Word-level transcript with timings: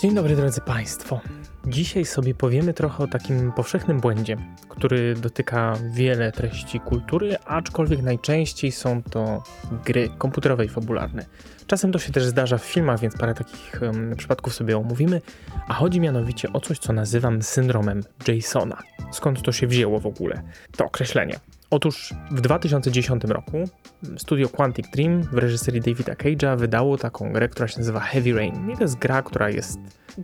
Dzień 0.00 0.14
dobry 0.14 0.36
drodzy 0.36 0.60
Państwo. 0.60 1.20
Dzisiaj 1.66 2.04
sobie 2.04 2.34
powiemy 2.34 2.74
trochę 2.74 3.04
o 3.04 3.06
takim 3.06 3.52
powszechnym 3.52 4.00
błędzie, 4.00 4.36
który 4.68 5.14
dotyka 5.14 5.76
wiele 5.90 6.32
treści 6.32 6.80
kultury, 6.80 7.36
aczkolwiek 7.44 8.02
najczęściej 8.02 8.72
są 8.72 9.02
to 9.02 9.42
gry 9.84 10.08
komputerowe 10.18 10.64
i 10.64 10.68
fabularne. 10.68 11.26
Czasem 11.66 11.92
to 11.92 11.98
się 11.98 12.12
też 12.12 12.24
zdarza 12.24 12.58
w 12.58 12.64
filmach, 12.64 13.00
więc 13.00 13.16
parę 13.16 13.34
takich 13.34 13.82
um, 13.82 14.16
przypadków 14.16 14.54
sobie 14.54 14.78
omówimy, 14.78 15.20
a 15.68 15.74
chodzi 15.74 16.00
mianowicie 16.00 16.52
o 16.52 16.60
coś, 16.60 16.78
co 16.78 16.92
nazywam 16.92 17.42
syndromem 17.42 18.02
Jasona. 18.28 18.82
Skąd 19.12 19.42
to 19.42 19.52
się 19.52 19.66
wzięło 19.66 20.00
w 20.00 20.06
ogóle? 20.06 20.42
To 20.76 20.84
określenie. 20.84 21.38
Otóż 21.70 22.14
w 22.30 22.40
2010 22.40 23.24
roku 23.24 23.64
studio 24.16 24.48
Quantic 24.48 24.90
Dream 24.90 25.22
w 25.22 25.38
reżyserii 25.38 25.80
Davida 25.80 26.14
Cage'a 26.14 26.58
wydało 26.58 26.98
taką 26.98 27.32
grę, 27.32 27.48
która 27.48 27.68
się 27.68 27.78
nazywa 27.78 28.00
Heavy 28.00 28.32
Rain. 28.32 28.70
I 28.70 28.76
to 28.76 28.82
jest 28.82 28.98
gra, 28.98 29.22
która 29.22 29.50
jest 29.50 29.78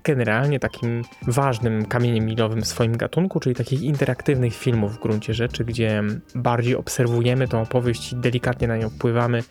generalnie 0.05 0.61
takim 0.61 1.03
ważnym 1.27 1.87
kamieniem 1.87 2.27
milowym 2.27 2.63
w 2.63 2.67
swoim 2.67 2.97
gatunku, 2.97 3.41
czyli 3.41 3.55
takich 3.55 3.83
interaktywnych 3.83 4.55
filmów 4.55 4.97
w 4.97 5.01
gruncie 5.01 5.35
rzeczy, 5.35 5.65
gdzie 5.65 6.03
bardziej 6.35 6.77
obserwujemy 6.77 7.49
tą 7.49 7.63
opowieść 7.63 8.13
i 8.13 8.17
delikatnie 8.17 8.69
na 8.69 8.77
nią 8.77 8.91
wpływamy, 8.91 9.43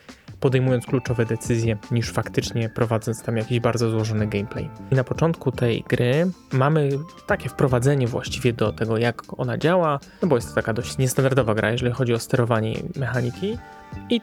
podejmując 0.41 0.85
kluczowe 0.85 1.25
decyzje, 1.25 1.77
niż 1.91 2.11
faktycznie 2.11 2.69
prowadząc 2.69 3.23
tam 3.23 3.37
jakiś 3.37 3.59
bardzo 3.59 3.89
złożony 3.89 4.27
gameplay. 4.27 4.69
I 4.91 4.95
na 4.95 5.03
początku 5.03 5.51
tej 5.51 5.83
gry 5.87 6.31
mamy 6.51 6.89
takie 7.27 7.49
wprowadzenie 7.49 8.07
właściwie 8.07 8.53
do 8.53 8.73
tego, 8.73 8.97
jak 8.97 9.21
ona 9.37 9.57
działa, 9.57 9.99
no 10.21 10.27
bo 10.27 10.35
jest 10.35 10.49
to 10.49 10.55
taka 10.55 10.73
dość 10.73 10.97
niestandardowa 10.97 11.55
gra, 11.55 11.71
jeżeli 11.71 11.91
chodzi 11.91 12.13
o 12.13 12.19
sterowanie 12.19 12.73
mechaniki. 12.95 13.57
I 14.09 14.21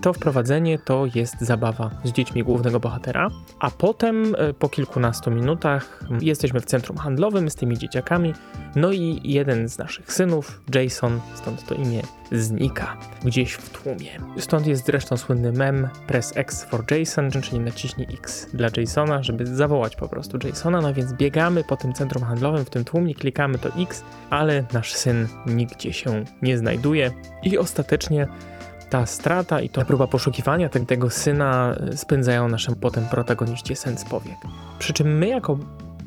to 0.00 0.12
wprowadzenie 0.12 0.78
to 0.78 1.06
jest 1.14 1.40
zabawa 1.40 1.90
z 2.04 2.12
dziećmi 2.12 2.42
głównego 2.42 2.80
bohatera, 2.80 3.28
a 3.60 3.70
potem 3.70 4.34
e, 4.38 4.54
po 4.54 4.68
kilkunastu 4.68 5.30
minutach 5.30 6.04
jesteśmy 6.20 6.60
w 6.60 6.64
centrum 6.64 6.96
handlowym 6.96 7.50
z 7.50 7.54
tymi 7.54 7.78
dzieciakami, 7.78 8.34
no 8.76 8.92
i 8.92 9.20
jeden 9.24 9.68
z 9.68 9.78
naszych 9.78 10.12
synów, 10.12 10.60
Jason, 10.74 11.20
stąd 11.34 11.66
to 11.66 11.74
imię, 11.74 12.02
znika 12.32 12.96
gdzieś 13.24 13.52
w 13.52 13.70
tłumie. 13.70 14.10
Stąd 14.38 14.66
jest 14.66 14.86
zresztą 14.86 15.16
słynny 15.16 15.52
mem 15.52 15.88
press 16.06 16.32
X 16.36 16.64
for 16.64 16.84
Jason, 16.92 17.30
czyli 17.30 17.60
naciśnij 17.60 18.06
X 18.14 18.46
dla 18.54 18.68
Jasona, 18.76 19.22
żeby 19.22 19.46
zawołać 19.46 19.96
po 19.96 20.08
prostu 20.08 20.38
Jasona, 20.44 20.80
no 20.80 20.94
więc 20.94 21.12
biegamy 21.12 21.64
po 21.64 21.76
tym 21.76 21.92
centrum 21.92 22.24
handlowym, 22.24 22.64
w 22.64 22.70
tym 22.70 22.84
tłumie, 22.84 23.14
klikamy 23.14 23.58
to 23.58 23.68
X, 23.78 24.04
ale 24.30 24.64
nasz 24.72 24.92
syn 24.92 25.28
nigdzie 25.46 25.92
się 25.92 26.24
nie 26.42 26.58
znajduje 26.58 27.10
i 27.42 27.58
ostatecznie 27.58 28.28
ta 28.90 29.06
strata 29.06 29.60
i 29.60 29.68
ta 29.68 29.84
próba 29.84 30.06
poszukiwania 30.06 30.68
tego 30.68 31.10
syna 31.10 31.74
spędzają 31.96 32.48
naszym 32.48 32.74
potem 32.74 33.04
protagoniście 33.04 33.76
sens 33.76 34.04
powiek. 34.04 34.36
Przy 34.78 34.92
czym 34.92 35.18
my 35.18 35.28
jako 35.28 35.58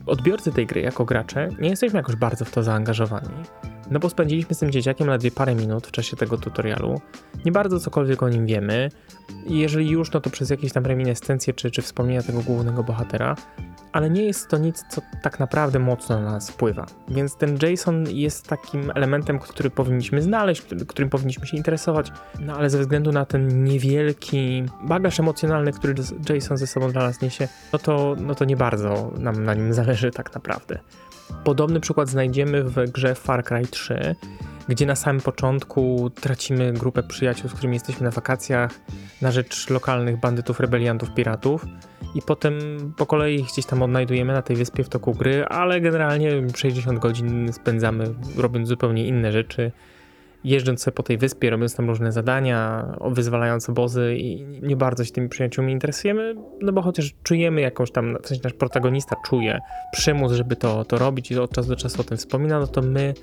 odbiorcy 0.05 0.51
tej 0.51 0.65
gry, 0.65 0.81
jako 0.81 1.05
gracze, 1.05 1.49
nie 1.59 1.69
jesteśmy 1.69 1.99
jakoś 1.99 2.15
bardzo 2.15 2.45
w 2.45 2.52
to 2.52 2.63
zaangażowani. 2.63 3.29
No 3.91 3.99
bo 3.99 4.09
spędziliśmy 4.09 4.55
z 4.55 4.59
tym 4.59 4.71
dzieciakiem 4.71 5.07
ledwie 5.07 5.31
parę 5.31 5.55
minut 5.55 5.87
w 5.87 5.91
czasie 5.91 6.17
tego 6.17 6.37
tutorialu. 6.37 7.02
Nie 7.45 7.52
bardzo 7.52 7.79
cokolwiek 7.79 8.23
o 8.23 8.29
nim 8.29 8.45
wiemy. 8.45 8.89
I 9.47 9.59
jeżeli 9.59 9.89
już, 9.89 10.11
no 10.11 10.21
to 10.21 10.29
przez 10.29 10.49
jakieś 10.49 10.73
tam 10.73 10.85
reminiscencje 10.85 11.53
czy, 11.53 11.71
czy 11.71 11.81
wspomnienia 11.81 12.23
tego 12.23 12.41
głównego 12.41 12.83
bohatera 12.83 13.35
ale 13.92 14.09
nie 14.09 14.23
jest 14.23 14.47
to 14.47 14.58
nic, 14.58 14.86
co 14.89 15.02
tak 15.22 15.39
naprawdę 15.39 15.80
mocno 15.80 16.22
na 16.22 16.31
nas 16.31 16.52
wpływa. 16.52 16.86
Więc 17.08 17.36
ten 17.36 17.58
JSON 17.64 18.06
jest 18.09 18.48
takim 18.48 18.92
elementem, 18.95 19.39
który 19.39 19.70
powinniśmy 19.70 20.22
znaleźć, 20.22 20.61
którym 20.88 21.09
powinniśmy 21.09 21.48
się 21.48 21.58
interesować, 21.58 22.11
no 22.39 22.56
ale 22.56 22.70
ze 22.70 22.80
względu 22.80 23.11
na 23.11 23.25
ten 23.25 23.64
niewielki 23.64 24.64
bagaż 24.83 25.20
emocjonalny, 25.20 25.72
który 25.72 25.94
JSON 26.30 26.58
ze 26.58 26.67
sobą 26.67 26.92
dla 26.92 27.03
nas 27.03 27.21
niesie, 27.21 27.48
no 27.73 27.80
to, 27.80 28.15
no 28.20 28.36
to 28.36 28.45
nie 28.45 28.58
bardzo 28.58 29.11
nam 29.17 29.43
na 29.43 29.54
nim 29.54 29.73
zależy 29.73 30.11
tak 30.11 30.33
naprawdę. 30.33 30.80
Podobny 31.44 31.80
przykład 31.80 32.10
znajdziemy 32.10 32.64
w 32.64 32.92
grze 32.92 33.15
Far 33.15 33.44
Cry 33.44 33.67
3, 33.67 34.15
gdzie 34.71 34.86
na 34.86 34.95
samym 34.95 35.21
początku 35.21 36.09
tracimy 36.09 36.73
grupę 36.73 37.04
przyjaciół, 37.04 37.49
z 37.49 37.54
którymi 37.54 37.76
jesteśmy 37.76 38.04
na 38.04 38.11
wakacjach 38.11 38.80
na 39.21 39.32
rzecz 39.32 39.70
lokalnych 39.70 40.20
bandytów, 40.20 40.59
rebeliantów, 40.59 41.14
piratów. 41.14 41.65
I 42.15 42.21
potem 42.21 42.54
po 42.98 43.05
kolei 43.05 43.43
gdzieś 43.43 43.65
tam 43.65 43.82
odnajdujemy 43.82 44.33
na 44.33 44.42
tej 44.42 44.55
wyspie 44.55 44.83
w 44.83 44.89
toku 44.89 45.14
gry, 45.14 45.45
ale 45.45 45.82
generalnie 45.82 46.32
60 46.55 46.99
godzin 46.99 47.54
spędzamy 47.54 48.04
robiąc 48.37 48.67
zupełnie 48.67 49.08
inne 49.08 49.32
rzeczy, 49.32 49.71
jeżdżąc 50.43 50.81
sobie 50.81 50.95
po 50.95 51.03
tej 51.03 51.17
wyspie, 51.17 51.49
robiąc 51.49 51.75
tam 51.75 51.87
różne 51.87 52.11
zadania, 52.11 52.87
wyzwalając 53.11 53.69
obozy 53.69 54.15
i 54.17 54.45
nie 54.61 54.75
bardzo 54.75 55.05
się 55.05 55.11
tymi 55.11 55.29
przyjaciółmi 55.29 55.73
interesujemy, 55.73 56.35
no 56.61 56.71
bo 56.71 56.81
chociaż 56.81 57.13
czujemy 57.23 57.61
jakąś 57.61 57.91
tam, 57.91 58.17
w 58.23 58.27
sensie 58.27 58.41
nasz 58.43 58.53
protagonista 58.53 59.15
czuje 59.25 59.59
przymus, 59.91 60.31
żeby 60.31 60.55
to, 60.55 60.85
to 60.85 60.97
robić 60.97 61.31
i 61.31 61.39
od 61.39 61.52
czasu 61.52 61.69
do 61.69 61.75
czasu 61.75 62.02
o 62.02 62.03
tym 62.03 62.17
wspomina, 62.17 62.59
no 62.59 62.67
to 62.67 62.81
my 62.81 63.13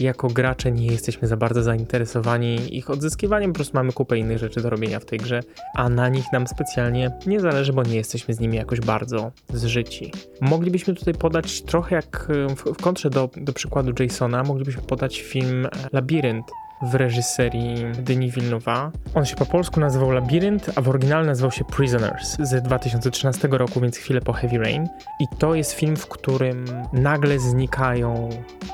jako 0.00 0.28
gracze 0.28 0.72
nie 0.72 0.86
jesteśmy 0.86 1.28
za 1.28 1.36
bardzo 1.36 1.62
zainteresowani 1.62 2.76
ich 2.76 2.90
odzyskiwaniem, 2.90 3.52
po 3.52 3.54
prostu 3.54 3.76
mamy 3.76 3.92
kupę 3.92 4.18
innych 4.18 4.38
rzeczy 4.38 4.60
do 4.60 4.70
robienia 4.70 5.00
w 5.00 5.04
tej 5.04 5.18
grze, 5.18 5.40
a 5.74 5.88
na 5.88 6.08
nich 6.08 6.24
nam 6.32 6.46
specjalnie 6.46 7.10
nie 7.26 7.40
zależy, 7.40 7.72
bo 7.72 7.82
nie 7.82 7.96
jesteśmy 7.96 8.34
z 8.34 8.40
nimi 8.40 8.56
jakoś 8.56 8.80
bardzo 8.80 9.32
zżyci. 9.52 10.12
Moglibyśmy 10.40 10.94
tutaj 10.94 11.14
podać 11.14 11.62
trochę 11.62 11.94
jak 11.96 12.28
w, 12.56 12.74
w 12.74 12.82
kontrze 12.82 13.10
do, 13.10 13.30
do 13.36 13.52
przykładu 13.52 13.92
Jasona, 14.02 14.42
moglibyśmy 14.42 14.82
podać 14.82 15.20
film 15.20 15.68
Labirynt, 15.92 16.44
w 16.82 16.94
reżyserii 16.94 17.84
Denis 17.98 18.34
Villeneuve'a. 18.34 18.90
On 19.14 19.24
się 19.24 19.36
po 19.36 19.46
polsku 19.46 19.80
nazywał 19.80 20.10
Labirynt, 20.10 20.70
a 20.76 20.80
w 20.80 20.88
oryginale 20.88 21.26
nazywał 21.26 21.50
się 21.50 21.64
Prisoners 21.64 22.36
z 22.40 22.62
2013 22.62 23.48
roku, 23.50 23.80
więc 23.80 23.96
chwilę 23.96 24.20
po 24.20 24.32
Heavy 24.32 24.58
Rain. 24.58 24.88
I 25.20 25.24
to 25.38 25.54
jest 25.54 25.72
film, 25.72 25.96
w 25.96 26.06
którym 26.06 26.64
nagle 26.92 27.38
znikają 27.38 28.28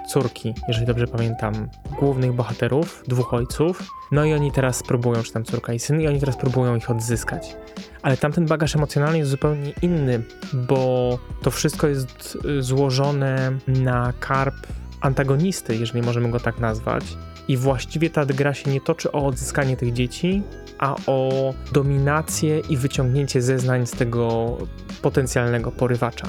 córki, 0.08 0.54
jeżeli 0.68 0.86
dobrze 0.86 1.06
pamiętam, 1.06 1.68
głównych 2.00 2.32
bohaterów, 2.32 3.04
dwóch 3.08 3.34
ojców. 3.34 3.82
No 4.12 4.24
i 4.24 4.34
oni 4.34 4.52
teraz 4.52 4.82
próbują, 4.82 5.22
czy 5.22 5.32
tam 5.32 5.44
córka 5.44 5.72
i 5.72 5.78
syn, 5.78 6.00
i 6.00 6.08
oni 6.08 6.20
teraz 6.20 6.36
próbują 6.36 6.76
ich 6.76 6.90
odzyskać. 6.90 7.56
Ale 8.02 8.16
tamten 8.16 8.46
bagaż 8.46 8.76
emocjonalny 8.76 9.18
jest 9.18 9.30
zupełnie 9.30 9.72
inny, 9.82 10.22
bo 10.52 11.18
to 11.42 11.50
wszystko 11.50 11.88
jest 11.88 12.38
złożone 12.60 13.52
na 13.68 14.12
karp 14.20 14.54
antagonisty, 15.00 15.76
jeżeli 15.76 16.02
możemy 16.02 16.30
go 16.30 16.40
tak 16.40 16.58
nazwać. 16.58 17.04
I 17.50 17.56
właściwie 17.56 18.10
ta 18.10 18.26
gra 18.26 18.54
się 18.54 18.70
nie 18.70 18.80
toczy 18.80 19.12
o 19.12 19.26
odzyskanie 19.26 19.76
tych 19.76 19.92
dzieci, 19.92 20.42
a 20.78 20.96
o 21.06 21.54
dominację 21.72 22.58
i 22.58 22.76
wyciągnięcie 22.76 23.42
zeznań 23.42 23.86
z 23.86 23.90
tego 23.90 24.56
potencjalnego 25.02 25.72
porywacza. 25.72 26.26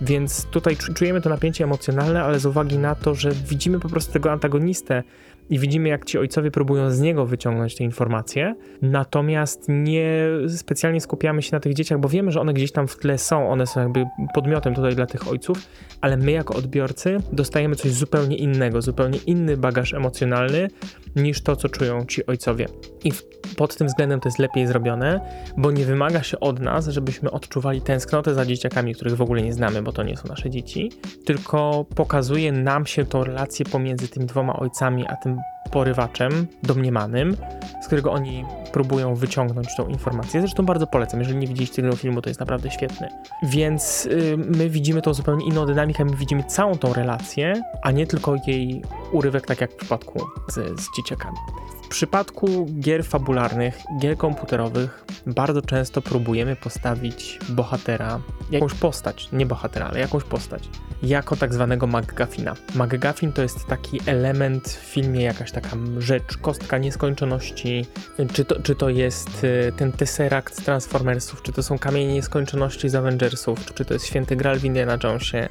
Więc 0.00 0.44
tutaj 0.44 0.76
czujemy 0.76 1.20
to 1.20 1.30
napięcie 1.30 1.64
emocjonalne, 1.64 2.24
ale 2.24 2.40
z 2.40 2.46
uwagi 2.46 2.78
na 2.78 2.94
to, 2.94 3.14
że 3.14 3.30
widzimy 3.30 3.80
po 3.80 3.88
prostu 3.88 4.12
tego 4.12 4.32
antagonistę 4.32 5.02
i 5.50 5.58
widzimy, 5.58 5.88
jak 5.88 6.04
ci 6.04 6.18
ojcowie 6.18 6.50
próbują 6.50 6.90
z 6.90 7.00
niego 7.00 7.26
wyciągnąć 7.26 7.76
te 7.76 7.84
informacje, 7.84 8.54
natomiast 8.82 9.64
nie 9.68 10.28
specjalnie 10.48 11.00
skupiamy 11.00 11.42
się 11.42 11.50
na 11.52 11.60
tych 11.60 11.74
dzieciach, 11.74 12.00
bo 12.00 12.08
wiemy, 12.08 12.30
że 12.30 12.40
one 12.40 12.54
gdzieś 12.54 12.72
tam 12.72 12.88
w 12.88 12.96
tle 12.96 13.18
są, 13.18 13.50
one 13.50 13.66
są 13.66 13.80
jakby 13.80 14.04
podmiotem 14.34 14.74
tutaj 14.74 14.94
dla 14.94 15.06
tych 15.06 15.28
ojców, 15.28 15.58
ale 16.00 16.16
my 16.16 16.32
jako 16.32 16.54
odbiorcy 16.54 17.16
dostajemy 17.32 17.76
coś 17.76 17.92
zupełnie 17.92 18.36
innego, 18.36 18.82
zupełnie 18.82 19.18
inny 19.26 19.56
bagaż 19.56 19.94
emocjonalny 19.94 20.68
niż 21.16 21.42
to, 21.42 21.56
co 21.56 21.68
czują 21.68 22.04
ci 22.06 22.26
ojcowie. 22.26 22.66
I 23.04 23.12
pod 23.56 23.76
tym 23.76 23.86
względem 23.86 24.20
to 24.20 24.28
jest 24.28 24.38
lepiej 24.38 24.66
zrobione, 24.66 25.20
bo 25.56 25.70
nie 25.70 25.84
wymaga 25.84 26.22
się 26.22 26.40
od 26.40 26.60
nas, 26.60 26.88
żebyśmy 26.88 27.30
odczuwali 27.30 27.80
tęsknotę 27.80 28.34
za 28.34 28.46
dzieciakami, 28.46 28.94
których 28.94 29.16
w 29.16 29.22
ogóle 29.22 29.42
nie 29.42 29.52
znamy, 29.52 29.82
bo 29.82 29.92
to 29.92 30.02
nie 30.02 30.16
są 30.16 30.28
nasze 30.28 30.50
dzieci, 30.50 30.92
tylko 31.24 31.86
pokazuje 31.94 32.52
nam 32.52 32.86
się 32.86 33.04
tą 33.04 33.24
relację 33.24 33.66
pomiędzy 33.66 34.08
tymi 34.08 34.26
dwoma 34.26 34.56
ojcami, 34.56 35.06
a 35.08 35.16
tym 35.16 35.33
porywaczem 35.70 36.46
domniemanym, 36.62 37.36
z 37.82 37.86
którego 37.86 38.12
oni 38.12 38.44
próbują 38.72 39.14
wyciągnąć 39.14 39.76
tą 39.76 39.88
informację. 39.88 40.40
Zresztą 40.40 40.66
bardzo 40.66 40.86
polecam, 40.86 41.20
jeżeli 41.20 41.38
nie 41.38 41.46
widzieliście 41.46 41.82
tego 41.82 41.96
filmu, 41.96 42.22
to 42.22 42.30
jest 42.30 42.40
naprawdę 42.40 42.70
świetny. 42.70 43.08
Więc 43.42 44.04
yy, 44.04 44.36
my 44.36 44.70
widzimy 44.70 45.02
tą 45.02 45.14
zupełnie 45.14 45.46
inną 45.46 45.66
dynamikę, 45.66 46.04
my 46.04 46.16
widzimy 46.16 46.44
całą 46.44 46.78
tą 46.78 46.92
relację, 46.92 47.62
a 47.82 47.90
nie 47.90 48.06
tylko 48.06 48.34
jej 48.46 48.82
urywek, 49.12 49.46
tak 49.46 49.60
jak 49.60 49.72
w 49.72 49.76
przypadku 49.76 50.18
z, 50.48 50.80
z 50.80 50.96
dzieciakami. 50.96 51.36
W 51.84 51.88
przypadku 51.88 52.66
gier 52.80 53.04
fabularnych, 53.04 53.78
gier 54.00 54.16
komputerowych, 54.16 55.04
bardzo 55.26 55.62
często 55.62 56.02
próbujemy 56.02 56.56
postawić 56.56 57.38
bohatera, 57.48 58.20
jakąś 58.50 58.74
postać, 58.74 59.28
nie 59.32 59.46
bohatera, 59.46 59.86
ale 59.86 60.00
jakąś 60.00 60.24
postać, 60.24 60.68
jako 61.02 61.36
tak 61.36 61.54
zwanego 61.54 61.86
McGuffina. 61.86 62.54
McGuffin 62.74 63.32
to 63.32 63.42
jest 63.42 63.66
taki 63.66 64.00
element 64.06 64.68
w 64.68 64.92
filmie, 64.92 65.22
jakaś 65.22 65.52
taka 65.52 65.70
rzecz, 65.98 66.36
kostka 66.36 66.78
nieskończoności, 66.78 67.86
czy 68.32 68.44
to, 68.44 68.62
czy 68.62 68.74
to 68.74 68.88
jest 68.88 69.44
y, 69.44 69.72
ten 69.76 69.92
Tesseract 69.92 70.60
z 70.60 70.64
Transformersów, 70.64 71.42
czy 71.42 71.52
to 71.52 71.62
są 71.62 71.78
kamienie 71.78 72.14
nieskończoności 72.14 72.88
z 72.88 72.94
Avengersów, 72.94 73.74
czy 73.74 73.84
to 73.84 73.94
jest 73.94 74.06
święty 74.06 74.36
Graal 74.36 74.58
w 74.58 74.64
Indiana 74.64 74.98
Jonesie, 75.04 75.48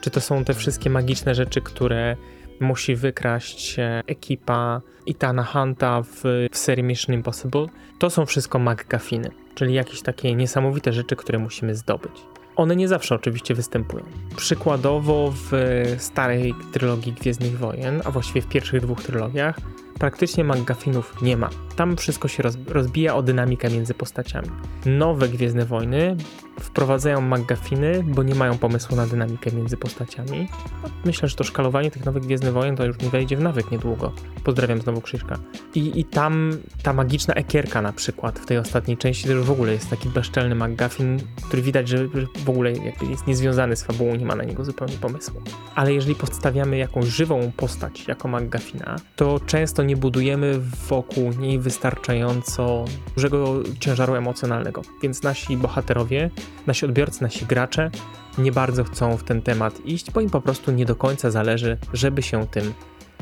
czy 0.00 0.10
to 0.10 0.20
są 0.20 0.44
te 0.44 0.54
wszystkie 0.54 0.90
magiczne 0.90 1.34
rzeczy, 1.34 1.60
które 1.60 2.16
musi 2.60 2.96
wykraść 2.96 3.76
ekipa 4.06 4.80
Itana 5.06 5.44
Hunta 5.44 6.02
w, 6.02 6.22
w 6.52 6.58
serii 6.58 6.84
Mission 6.84 7.14
Impossible. 7.14 7.66
To 7.98 8.10
są 8.10 8.26
wszystko 8.26 8.58
McGuffiny, 8.58 9.30
czyli 9.54 9.74
jakieś 9.74 10.02
takie 10.02 10.34
niesamowite 10.34 10.92
rzeczy, 10.92 11.16
które 11.16 11.38
musimy 11.38 11.74
zdobyć. 11.74 12.12
One 12.56 12.76
nie 12.76 12.88
zawsze 12.88 13.14
oczywiście 13.14 13.54
występują. 13.54 14.04
Przykładowo 14.36 15.32
w 15.50 15.52
starej 15.98 16.54
trylogii 16.72 17.12
Gwiezdnych 17.12 17.58
Wojen, 17.58 18.02
a 18.04 18.10
właściwie 18.10 18.42
w 18.42 18.48
pierwszych 18.48 18.80
dwóch 18.80 19.02
trylogiach, 19.02 19.56
praktycznie 19.98 20.44
McGuffinów 20.44 21.22
nie 21.22 21.36
ma. 21.36 21.50
Tam 21.80 21.96
wszystko 21.96 22.28
się 22.28 22.42
rozbija 22.68 23.14
o 23.14 23.22
dynamikę 23.22 23.70
między 23.70 23.94
postaciami. 23.94 24.48
Nowe 24.86 25.28
Gwiezdne 25.28 25.64
Wojny 25.64 26.16
wprowadzają 26.60 27.20
McGuffiny, 27.20 28.04
bo 28.06 28.22
nie 28.22 28.34
mają 28.34 28.58
pomysłu 28.58 28.96
na 28.96 29.06
dynamikę 29.06 29.52
między 29.52 29.76
postaciami. 29.76 30.48
No, 30.82 30.88
myślę, 31.04 31.28
że 31.28 31.36
to 31.36 31.44
szkalowanie 31.44 31.90
tych 31.90 32.04
nowych 32.04 32.22
Gwiezdnych 32.22 32.52
Wojen 32.52 32.76
to 32.76 32.84
już 32.84 32.98
nie 32.98 33.10
wejdzie 33.10 33.36
w 33.36 33.40
nawyk 33.40 33.70
niedługo. 33.70 34.12
Pozdrawiam 34.44 34.80
znowu 34.80 35.00
Krzyśka. 35.00 35.38
I, 35.74 36.00
I 36.00 36.04
tam 36.04 36.50
ta 36.82 36.92
magiczna 36.92 37.34
ekierka 37.34 37.82
na 37.82 37.92
przykład 37.92 38.38
w 38.38 38.46
tej 38.46 38.58
ostatniej 38.58 38.96
części 38.96 39.26
to 39.26 39.32
już 39.32 39.46
w 39.46 39.50
ogóle 39.50 39.72
jest 39.72 39.90
taki 39.90 40.08
bezczelny 40.08 40.54
McGuffin, 40.54 41.20
który 41.46 41.62
widać, 41.62 41.88
że 41.88 42.08
w 42.44 42.50
ogóle 42.50 42.72
jest 43.10 43.26
niezwiązany 43.26 43.76
z 43.76 43.82
fabułą, 43.82 44.14
nie 44.14 44.26
ma 44.26 44.34
na 44.34 44.44
niego 44.44 44.64
zupełnie 44.64 44.96
pomysłu. 44.96 45.42
Ale 45.74 45.94
jeżeli 45.94 46.14
podstawiamy 46.14 46.78
jakąś 46.78 47.06
żywą 47.06 47.52
postać 47.56 48.08
jako 48.08 48.28
McGuffina, 48.28 48.96
to 49.16 49.40
często 49.46 49.82
nie 49.82 49.96
budujemy 49.96 50.60
wokół 50.88 51.32
niej 51.32 51.58
wystarczająco 51.70 52.84
dużego 53.14 53.62
ciężaru 53.80 54.14
emocjonalnego. 54.14 54.82
Więc 55.02 55.22
nasi 55.22 55.56
bohaterowie 55.56 56.30
nasi 56.66 56.86
odbiorcy, 56.86 57.22
nasi 57.22 57.46
gracze 57.46 57.90
nie 58.38 58.52
bardzo 58.52 58.84
chcą 58.84 59.16
w 59.16 59.24
ten 59.24 59.42
temat 59.42 59.86
iść, 59.86 60.10
bo 60.10 60.20
im 60.20 60.30
po 60.30 60.40
prostu 60.40 60.72
nie 60.72 60.84
do 60.84 60.96
końca 60.96 61.30
zależy, 61.30 61.78
żeby 61.92 62.22
się 62.22 62.46
tym 62.46 62.74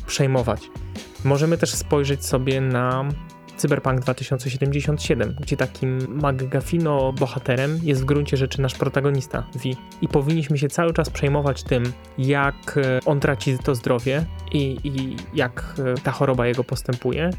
przejmować. 0.07 0.71
Możemy 1.25 1.59
też 1.59 1.75
spojrzeć 1.75 2.27
sobie 2.27 2.61
na 2.61 3.05
Cyberpunk 3.57 4.01
2077, 4.01 5.37
gdzie 5.41 5.57
takim 5.57 5.99
McGuffino 5.99 7.13
bohaterem 7.13 7.81
jest 7.83 8.03
w 8.03 8.05
gruncie 8.05 8.37
rzeczy 8.37 8.63
nasz 8.63 8.75
protagonista, 8.75 9.47
V. 9.55 9.61
I 10.03 10.09
powinniśmy 10.09 10.59
się 10.59 10.69
cały 10.69 10.93
czas 10.93 11.11
przejmować 11.11 11.63
tym, 11.63 11.93
jak 12.19 12.79
e, 12.79 13.01
on 13.07 13.21
traci 13.21 13.59
to 13.59 13.75
zdrowie 13.75 14.25
i, 14.53 14.77
i 14.85 15.17
jak 15.35 15.75
e, 15.79 15.95
ta 15.95 16.13
choroba 16.13 16.47
jego 16.47 16.65
postępuje, 16.65 17.31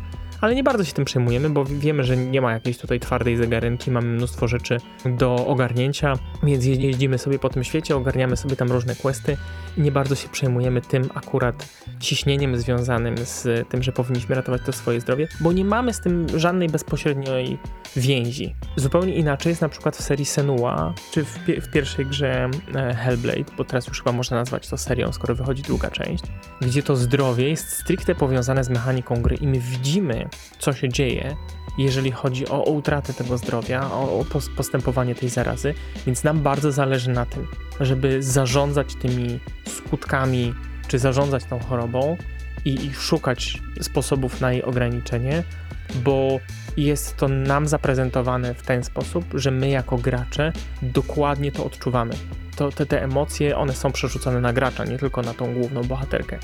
ale 0.41 0.55
nie 0.55 0.63
bardzo 0.63 0.83
się 0.83 0.93
tym 0.93 1.05
przejmujemy, 1.05 1.49
bo 1.49 1.65
wiemy, 1.65 2.03
że 2.03 2.17
nie 2.17 2.41
ma 2.41 2.51
jakiejś 2.51 2.77
tutaj 2.77 2.99
twardej 2.99 3.37
zegarynki, 3.37 3.91
mamy 3.91 4.07
mnóstwo 4.07 4.47
rzeczy 4.47 4.77
do 5.05 5.35
ogarnięcia, 5.35 6.13
więc 6.43 6.65
jeździmy 6.65 7.17
sobie 7.17 7.39
po 7.39 7.49
tym 7.49 7.63
świecie, 7.63 7.95
ogarniamy 7.95 8.37
sobie 8.37 8.55
tam 8.55 8.71
różne 8.71 8.95
questy 8.95 9.37
i 9.77 9.81
nie 9.81 9.91
bardzo 9.91 10.15
się 10.15 10.29
przejmujemy 10.29 10.81
tym 10.81 11.09
akurat 11.13 11.69
ciśnieniem 11.99 12.57
związanym 12.57 13.15
z 13.17 13.67
tym, 13.69 13.83
że 13.83 13.91
powinniśmy 13.91 14.35
ratować 14.35 14.61
to 14.65 14.71
swoje 14.71 15.01
zdrowie, 15.01 15.27
bo 15.39 15.51
nie 15.51 15.65
mamy 15.65 15.93
z 15.93 15.99
tym 15.99 16.39
żadnej 16.39 16.69
bezpośredniej 16.69 17.57
więzi. 17.95 18.55
Zupełnie 18.75 19.15
inaczej 19.15 19.49
jest 19.49 19.61
na 19.61 19.69
przykład 19.69 19.97
w 19.97 20.01
serii 20.01 20.25
Senua, 20.25 20.93
czy 21.11 21.23
w, 21.23 21.45
pi 21.45 21.61
w 21.61 21.71
pierwszej 21.71 22.05
grze 22.05 22.49
e, 22.75 22.93
Hellblade, 22.93 23.51
bo 23.57 23.65
teraz 23.65 23.87
już 23.87 23.97
chyba 23.97 24.11
można 24.11 24.37
nazwać 24.37 24.67
to 24.67 24.77
serią, 24.77 25.11
skoro 25.11 25.35
wychodzi 25.35 25.63
druga 25.63 25.91
część, 25.91 26.23
gdzie 26.61 26.83
to 26.83 26.95
zdrowie 26.95 27.49
jest 27.49 27.69
stricte 27.69 28.15
powiązane 28.15 28.63
z 28.63 28.69
mechaniką 28.69 29.21
gry 29.21 29.35
i 29.35 29.47
my 29.47 29.59
widzimy 29.59 30.28
co 30.59 30.73
się 30.73 30.89
dzieje, 30.89 31.35
jeżeli 31.77 32.11
chodzi 32.11 32.47
o, 32.47 32.63
utratę 32.63 33.13
tego 33.13 33.37
zdrowia, 33.37 33.91
o, 33.91 34.19
o 34.19 34.25
postępowanie 34.57 35.15
tej 35.15 35.29
zarazy, 35.29 35.73
więc 36.05 36.23
nam 36.23 36.41
bardzo 36.41 36.71
zależy 36.71 37.09
na 37.09 37.25
tym, 37.25 37.47
żeby 37.79 38.23
zarządzać 38.23 38.95
tymi 38.95 39.39
skutkami, 39.67 40.53
czy 40.87 40.99
zarządzać 40.99 41.43
tą 41.45 41.59
chorobą 41.59 42.17
i, 42.65 42.85
i 42.85 42.93
szukać 42.93 43.61
sposobów 43.81 44.41
na 44.41 44.51
jej 44.51 44.63
ograniczenie, 44.63 45.43
bo 45.95 46.39
jest 46.77 47.17
to 47.17 47.27
nam 47.27 47.67
zaprezentowane 47.67 48.53
w 48.53 48.61
ten 48.61 48.83
sposób, 48.83 49.25
że 49.33 49.51
my 49.51 49.69
jako 49.69 49.97
gracze 49.97 50.53
dokładnie 50.81 51.51
to 51.51 51.65
odczuwamy. 51.65 52.13
To, 52.55 52.71
te, 52.71 52.85
te 52.85 53.03
emocje, 53.03 53.57
one 53.57 53.73
są 53.73 53.91
przerzucone 53.91 54.41
na 54.41 54.53
gracza, 54.53 54.85
nie 54.85 54.97
tylko 54.97 55.21
na 55.21 55.33
tą 55.33 55.53
główną 55.53 55.83
bohaterkę. 55.83 56.39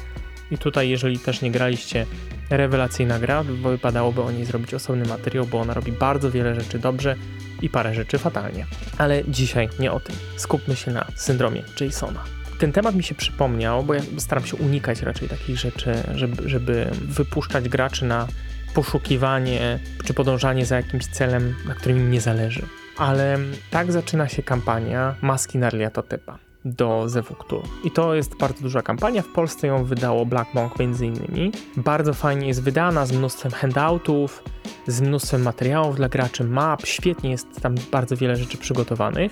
I 0.51 0.57
tutaj, 0.57 0.89
jeżeli 0.89 1.19
też 1.19 1.41
nie 1.41 1.51
graliście, 1.51 2.05
rewelacyjna 2.49 3.19
gra, 3.19 3.43
wypadałoby 3.43 4.21
o 4.21 4.31
niej 4.31 4.45
zrobić 4.45 4.73
osobny 4.73 5.05
materiał, 5.05 5.45
bo 5.45 5.59
ona 5.59 5.73
robi 5.73 5.91
bardzo 5.91 6.31
wiele 6.31 6.55
rzeczy 6.55 6.79
dobrze 6.79 7.15
i 7.61 7.69
parę 7.69 7.95
rzeczy 7.95 8.17
fatalnie. 8.17 8.65
Ale 8.97 9.23
dzisiaj 9.27 9.69
nie 9.79 9.91
o 9.91 9.99
tym. 9.99 10.15
Skupmy 10.35 10.75
się 10.75 10.91
na 10.91 11.05
syndromie 11.15 11.63
Jasona. 11.81 12.23
Ten 12.59 12.71
temat 12.71 12.95
mi 12.95 13.03
się 13.03 13.15
przypomniał, 13.15 13.83
bo 13.83 13.93
ja 13.93 14.01
staram 14.17 14.45
się 14.45 14.55
unikać 14.55 15.01
raczej 15.01 15.29
takich 15.29 15.57
rzeczy, 15.57 15.93
żeby, 16.15 16.49
żeby 16.49 16.91
wypuszczać 17.01 17.69
graczy 17.69 18.05
na 18.05 18.27
poszukiwanie 18.73 19.79
czy 20.05 20.13
podążanie 20.13 20.65
za 20.65 20.75
jakimś 20.75 21.07
celem, 21.07 21.55
na 21.67 21.75
którym 21.75 21.97
im 21.97 22.11
nie 22.11 22.21
zależy. 22.21 22.61
Ale 22.97 23.37
tak 23.71 23.91
zaczyna 23.91 24.27
się 24.27 24.43
kampania 24.43 25.15
Maski 25.21 25.57
Narliatotepa 25.57 26.44
do 26.65 27.09
Zewuktu. 27.09 27.63
I 27.83 27.91
to 27.91 28.15
jest 28.15 28.37
bardzo 28.37 28.61
duża 28.61 28.81
kampania. 28.81 29.21
W 29.21 29.27
Polsce 29.27 29.67
ją 29.67 29.83
wydało 29.83 30.25
Black 30.25 30.53
Monk 30.53 30.79
między 30.79 31.05
innymi. 31.05 31.51
Bardzo 31.77 32.13
fajnie 32.13 32.47
jest 32.47 32.63
wydana, 32.63 33.05
z 33.05 33.11
mnóstwem 33.11 33.51
handoutów, 33.51 34.43
z 34.87 35.01
mnóstwem 35.01 35.41
materiałów 35.41 35.95
dla 35.95 36.09
graczy, 36.09 36.43
map. 36.43 36.85
Świetnie 36.85 37.31
jest 37.31 37.61
tam 37.61 37.75
bardzo 37.91 38.17
wiele 38.17 38.35
rzeczy 38.35 38.57
przygotowanych. 38.57 39.31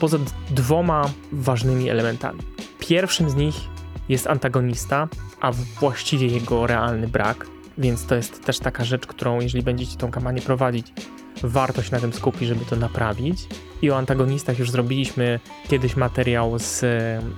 Poza 0.00 0.18
dwoma 0.50 1.10
ważnymi 1.32 1.90
elementami. 1.90 2.40
Pierwszym 2.78 3.30
z 3.30 3.34
nich 3.34 3.54
jest 4.08 4.26
antagonista, 4.26 5.08
a 5.40 5.52
właściwie 5.52 6.26
jego 6.26 6.66
realny 6.66 7.08
brak. 7.08 7.46
Więc 7.78 8.06
to 8.06 8.14
jest 8.14 8.44
też 8.44 8.58
taka 8.58 8.84
rzecz, 8.84 9.06
którą 9.06 9.40
jeżeli 9.40 9.64
będziecie 9.64 9.96
tą 9.96 10.10
kampanię 10.10 10.42
prowadzić, 10.42 10.92
warto 11.42 11.82
się 11.82 11.92
na 11.92 12.00
tym 12.00 12.12
skupić, 12.12 12.48
żeby 12.48 12.64
to 12.64 12.76
naprawić. 12.76 13.46
I 13.82 13.90
o 13.90 13.96
antagonistach 13.96 14.58
już 14.58 14.70
zrobiliśmy 14.70 15.40
kiedyś 15.68 15.96
materiał 15.96 16.58
z 16.58 16.84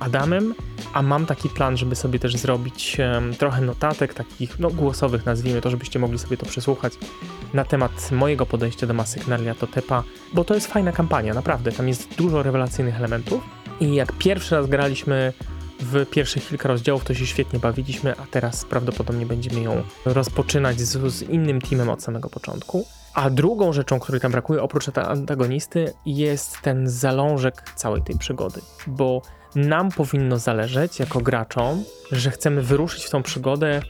Adamem, 0.01 0.55
a 0.93 1.03
mam 1.03 1.27
taki 1.27 1.49
plan, 1.49 1.77
żeby 1.77 1.97
sobie 1.97 2.19
też 2.19 2.37
zrobić 2.37 2.97
trochę 3.39 3.61
notatek, 3.61 4.15
takich 4.15 4.59
no, 4.59 4.71
głosowych 4.71 5.27
nazwijmy 5.27 5.61
to, 5.61 5.71
żebyście 5.71 5.99
mogli 5.99 6.19
sobie 6.19 6.37
to 6.37 6.47
przesłuchać 6.47 6.93
na 7.55 7.65
temat 7.65 8.11
mojego 8.13 8.47
podejścia 8.47 8.87
do 8.87 8.95
masy 8.95 9.21
Knarlia 9.21 9.55
Totepa, 9.55 10.03
bo 10.33 10.45
to 10.45 10.55
jest 10.55 10.67
fajna 10.67 10.93
kampania, 10.93 11.35
naprawdę. 11.35 11.73
Tam 11.73 11.89
jest 11.89 12.15
dużo 12.15 12.43
rewelacyjnych 12.43 12.97
elementów 12.97 13.45
i 13.81 13.95
jak 13.95 14.13
pierwszy 14.13 14.55
raz 14.55 14.67
graliśmy 14.67 15.33
w 15.81 16.07
pierwszych 16.11 16.49
kilka 16.49 16.69
rozdziałów 16.69 17.05
to 17.05 17.15
się 17.15 17.27
świetnie 17.27 17.59
bawiliśmy, 17.59 18.17
a 18.17 18.27
teraz 18.27 18.65
prawdopodobnie 18.65 19.27
będziemy 19.27 19.61
ją 19.61 19.83
rozpoczynać 20.05 20.81
z, 20.81 21.13
z 21.13 21.23
innym 21.23 21.61
teamem 21.61 21.89
od 21.89 22.03
samego 22.03 22.29
początku. 22.29 22.87
A 23.15 23.31
drugą 23.31 23.73
rzeczą, 23.73 24.01
której 24.01 24.21
tam 24.21 24.33
brakuje, 24.33 24.63
oprócz 24.63 24.99
antagonisty, 24.99 25.93
jest 26.07 26.61
ten 26.63 26.89
zalążek 26.89 27.63
całej 27.77 28.03
tej 28.03 28.19
przygody, 28.19 28.61
bo 28.87 29.23
nam 29.55 29.91
powinno 29.91 30.39
zależeć 30.39 30.99
jako 30.99 31.21
graczom, 31.21 31.85
że 32.13 32.31
chcemy 32.31 32.63
wyruszyć 32.63 33.05
w 33.05 33.11
tą 33.11 33.23
przygodę, 33.23 33.83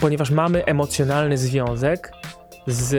ponieważ 0.00 0.30
mamy 0.30 0.64
emocjonalny 0.64 1.38
związek 1.38 2.12
z 2.66 2.94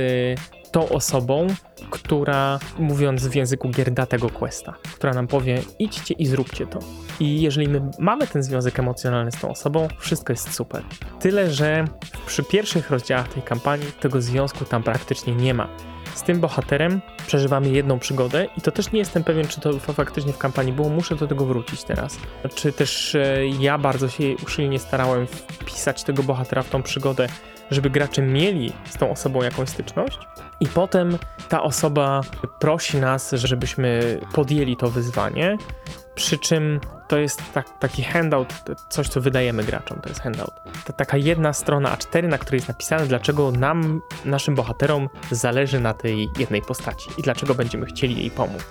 tą 0.74 0.90
osobą, 0.90 1.48
która, 1.90 2.60
mówiąc 2.80 3.28
w 3.28 3.36
języku 3.36 3.70
gierda 3.70 4.06
tego 4.06 4.30
questa, 4.30 4.74
która 4.96 5.14
nam 5.14 5.28
powie 5.28 5.62
idźcie 5.80 6.14
i 6.14 6.26
zróbcie 6.26 6.68
to. 6.68 6.80
I 7.20 7.42
jeżeli 7.42 7.68
my 7.68 7.82
mamy 8.00 8.28
ten 8.28 8.44
związek 8.44 8.80
emocjonalny 8.80 9.32
z 9.32 9.40
tą 9.40 9.50
osobą, 9.50 9.88
wszystko 10.00 10.34
jest 10.34 10.54
super. 10.54 10.84
Tyle, 11.20 11.52
że 11.52 11.86
przy 12.26 12.44
pierwszych 12.44 12.90
rozdziałach 12.90 13.34
tej 13.34 13.44
kampanii 13.44 13.92
tego 14.00 14.22
związku 14.22 14.66
tam 14.66 14.84
praktycznie 14.84 15.36
nie 15.36 15.54
ma. 15.54 15.93
Z 16.16 16.24
tym 16.24 16.40
bohaterem 16.40 17.02
przeżywamy 17.28 17.70
jedną 17.70 18.00
przygodę 18.00 18.48
i 18.58 18.62
to 18.62 18.72
też 18.72 18.92
nie 18.92 19.00
jestem 19.00 19.24
pewien, 19.24 19.48
czy 19.48 19.62
to 19.62 19.80
faktycznie 19.80 20.34
w 20.34 20.38
kampanii 20.38 20.74
było, 20.74 20.90
muszę 20.90 21.16
do 21.16 21.28
tego 21.28 21.46
wrócić 21.46 21.84
teraz. 21.84 22.18
Czy 22.56 22.72
też 22.72 23.16
e, 23.16 23.48
ja 23.48 23.78
bardzo 23.78 24.10
się 24.10 24.24
usilnie 24.46 24.80
starałem 24.80 25.28
wpisać 25.28 26.04
tego 26.04 26.24
bohatera 26.24 26.64
w 26.64 26.70
tą 26.70 26.84
przygodę, 26.84 27.28
żeby 27.72 27.90
gracze 27.90 28.22
mieli 28.22 28.74
z 28.90 28.98
tą 28.98 29.12
osobą 29.12 29.44
jakąś 29.44 29.70
styczność. 29.70 30.20
I 30.60 30.68
potem 30.68 31.18
ta 31.50 31.64
osoba 31.64 32.22
prosi 32.60 32.98
nas, 32.98 33.32
żebyśmy 33.32 34.20
podjęli 34.34 34.78
to 34.78 34.90
wyzwanie. 34.90 35.58
Przy 36.16 36.38
czym 36.38 36.80
to 37.08 37.18
jest 37.18 37.54
tak, 37.54 37.80
taki 37.80 38.04
handout, 38.04 38.54
coś 38.90 39.10
co 39.10 39.22
wydajemy 39.22 39.64
graczom, 39.64 40.02
to 40.02 40.10
jest 40.10 40.22
handout. 40.22 40.54
To 40.86 40.94
taka 40.94 41.18
jedna 41.18 41.54
strona 41.54 41.96
A4, 41.96 42.28
na 42.28 42.38
której 42.38 42.58
jest 42.58 42.68
napisane, 42.68 43.06
dlaczego 43.06 43.52
nam, 43.52 44.02
naszym 44.26 44.56
bohaterom 44.56 45.10
zależy 45.32 45.80
na 45.80 45.94
tej 45.94 46.30
jednej 46.40 46.62
postaci 46.62 47.10
i 47.18 47.22
dlaczego 47.22 47.56
będziemy 47.56 47.86
chcieli 47.86 48.18
jej 48.18 48.32
pomóc. 48.32 48.64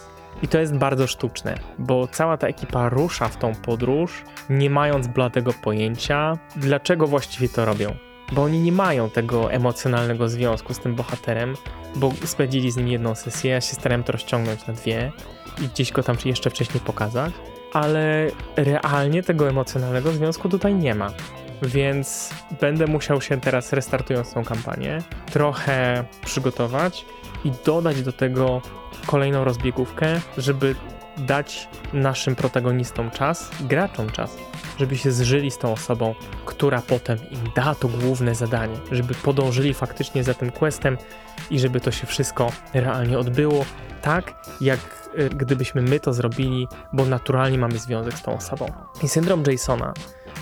I 0.43 0.49
to 0.49 0.59
jest 0.59 0.75
bardzo 0.75 1.07
sztuczne, 1.07 1.55
bo 1.79 2.09
cała 2.09 2.37
ta 2.37 2.47
ekipa 2.47 2.89
rusza 2.89 3.29
w 3.29 3.37
tą 3.37 3.55
podróż, 3.55 4.25
nie 4.51 4.71
mając 4.71 5.07
bladego 5.07 5.53
pojęcia, 5.53 6.39
dlaczego 6.57 7.07
właściwie 7.07 7.49
to 7.49 7.65
robią 7.65 7.97
bo 8.33 8.43
oni 8.43 8.61
nie 8.61 8.73
mają 8.73 9.11
tego 9.11 9.53
emocjonalnego 9.53 10.29
związku 10.29 10.75
z 10.75 10.79
tym 10.79 10.95
bohaterem, 10.95 11.55
bo 11.97 12.13
spędzili 12.25 12.71
z 12.71 12.77
nim 12.77 12.89
jedną 12.89 13.15
sesję, 13.15 13.51
ja 13.51 13.61
się 13.61 13.75
starałem 13.75 14.05
to 14.05 14.13
rozciągnąć 14.13 14.67
na 14.67 14.75
dwie 14.75 15.13
i 15.61 15.69
gdzieś 15.69 15.93
go 15.93 16.03
tam 16.03 16.17
jeszcze 16.25 16.51
wcześniej 16.51 16.81
pokazać, 16.81 17.33
ale 17.73 18.31
realnie 18.57 19.23
tego 19.23 19.49
emocjonalnego 19.49 20.13
związku 20.13 20.49
tutaj 20.49 20.75
nie 20.75 20.95
ma. 20.95 21.11
Więc 21.63 22.31
będę 22.61 22.87
musiał 22.87 23.21
się 23.21 23.41
teraz, 23.41 23.73
restartując 23.73 24.33
tą 24.33 24.45
kampanię, 24.45 25.03
trochę 25.33 26.05
przygotować 26.25 27.05
i 27.45 27.53
dodać 27.65 28.03
do 28.03 28.13
tego 28.13 28.63
kolejną 29.07 29.45
rozbiegówkę, 29.45 30.21
żeby 30.39 30.75
dać 31.17 31.69
naszym 31.93 32.37
protagonistom 32.37 33.11
czas, 33.11 33.51
graczom 33.61 34.11
czas, 34.11 34.37
żeby 34.79 34.97
się 34.97 35.13
zżyli 35.13 35.51
z 35.51 35.59
tą 35.59 35.73
osobą, 35.73 36.15
która 36.45 36.83
potem 36.83 37.19
im 37.31 37.41
da 37.57 37.75
to 37.75 37.89
główne 37.89 38.35
zadanie, 38.35 38.77
żeby 38.93 39.15
podążyli 39.15 39.75
faktycznie 39.75 40.25
za 40.25 40.35
tym 40.35 40.51
questem 40.51 40.99
i 41.51 41.59
żeby 41.59 41.81
to 41.81 41.91
się 41.91 42.07
wszystko 42.07 42.53
realnie 42.75 43.19
odbyło, 43.19 43.65
tak 44.03 44.35
jak 44.61 44.79
y, 45.19 45.29
gdybyśmy 45.29 45.83
my 45.83 46.01
to 46.01 46.13
zrobili, 46.13 46.69
bo 46.93 47.05
naturalnie 47.05 47.59
mamy 47.59 47.79
związek 47.79 48.15
z 48.15 48.23
tą 48.23 48.37
osobą. 48.37 48.67
I 49.03 49.09
syndrom 49.09 49.43
Jasona 49.47 49.95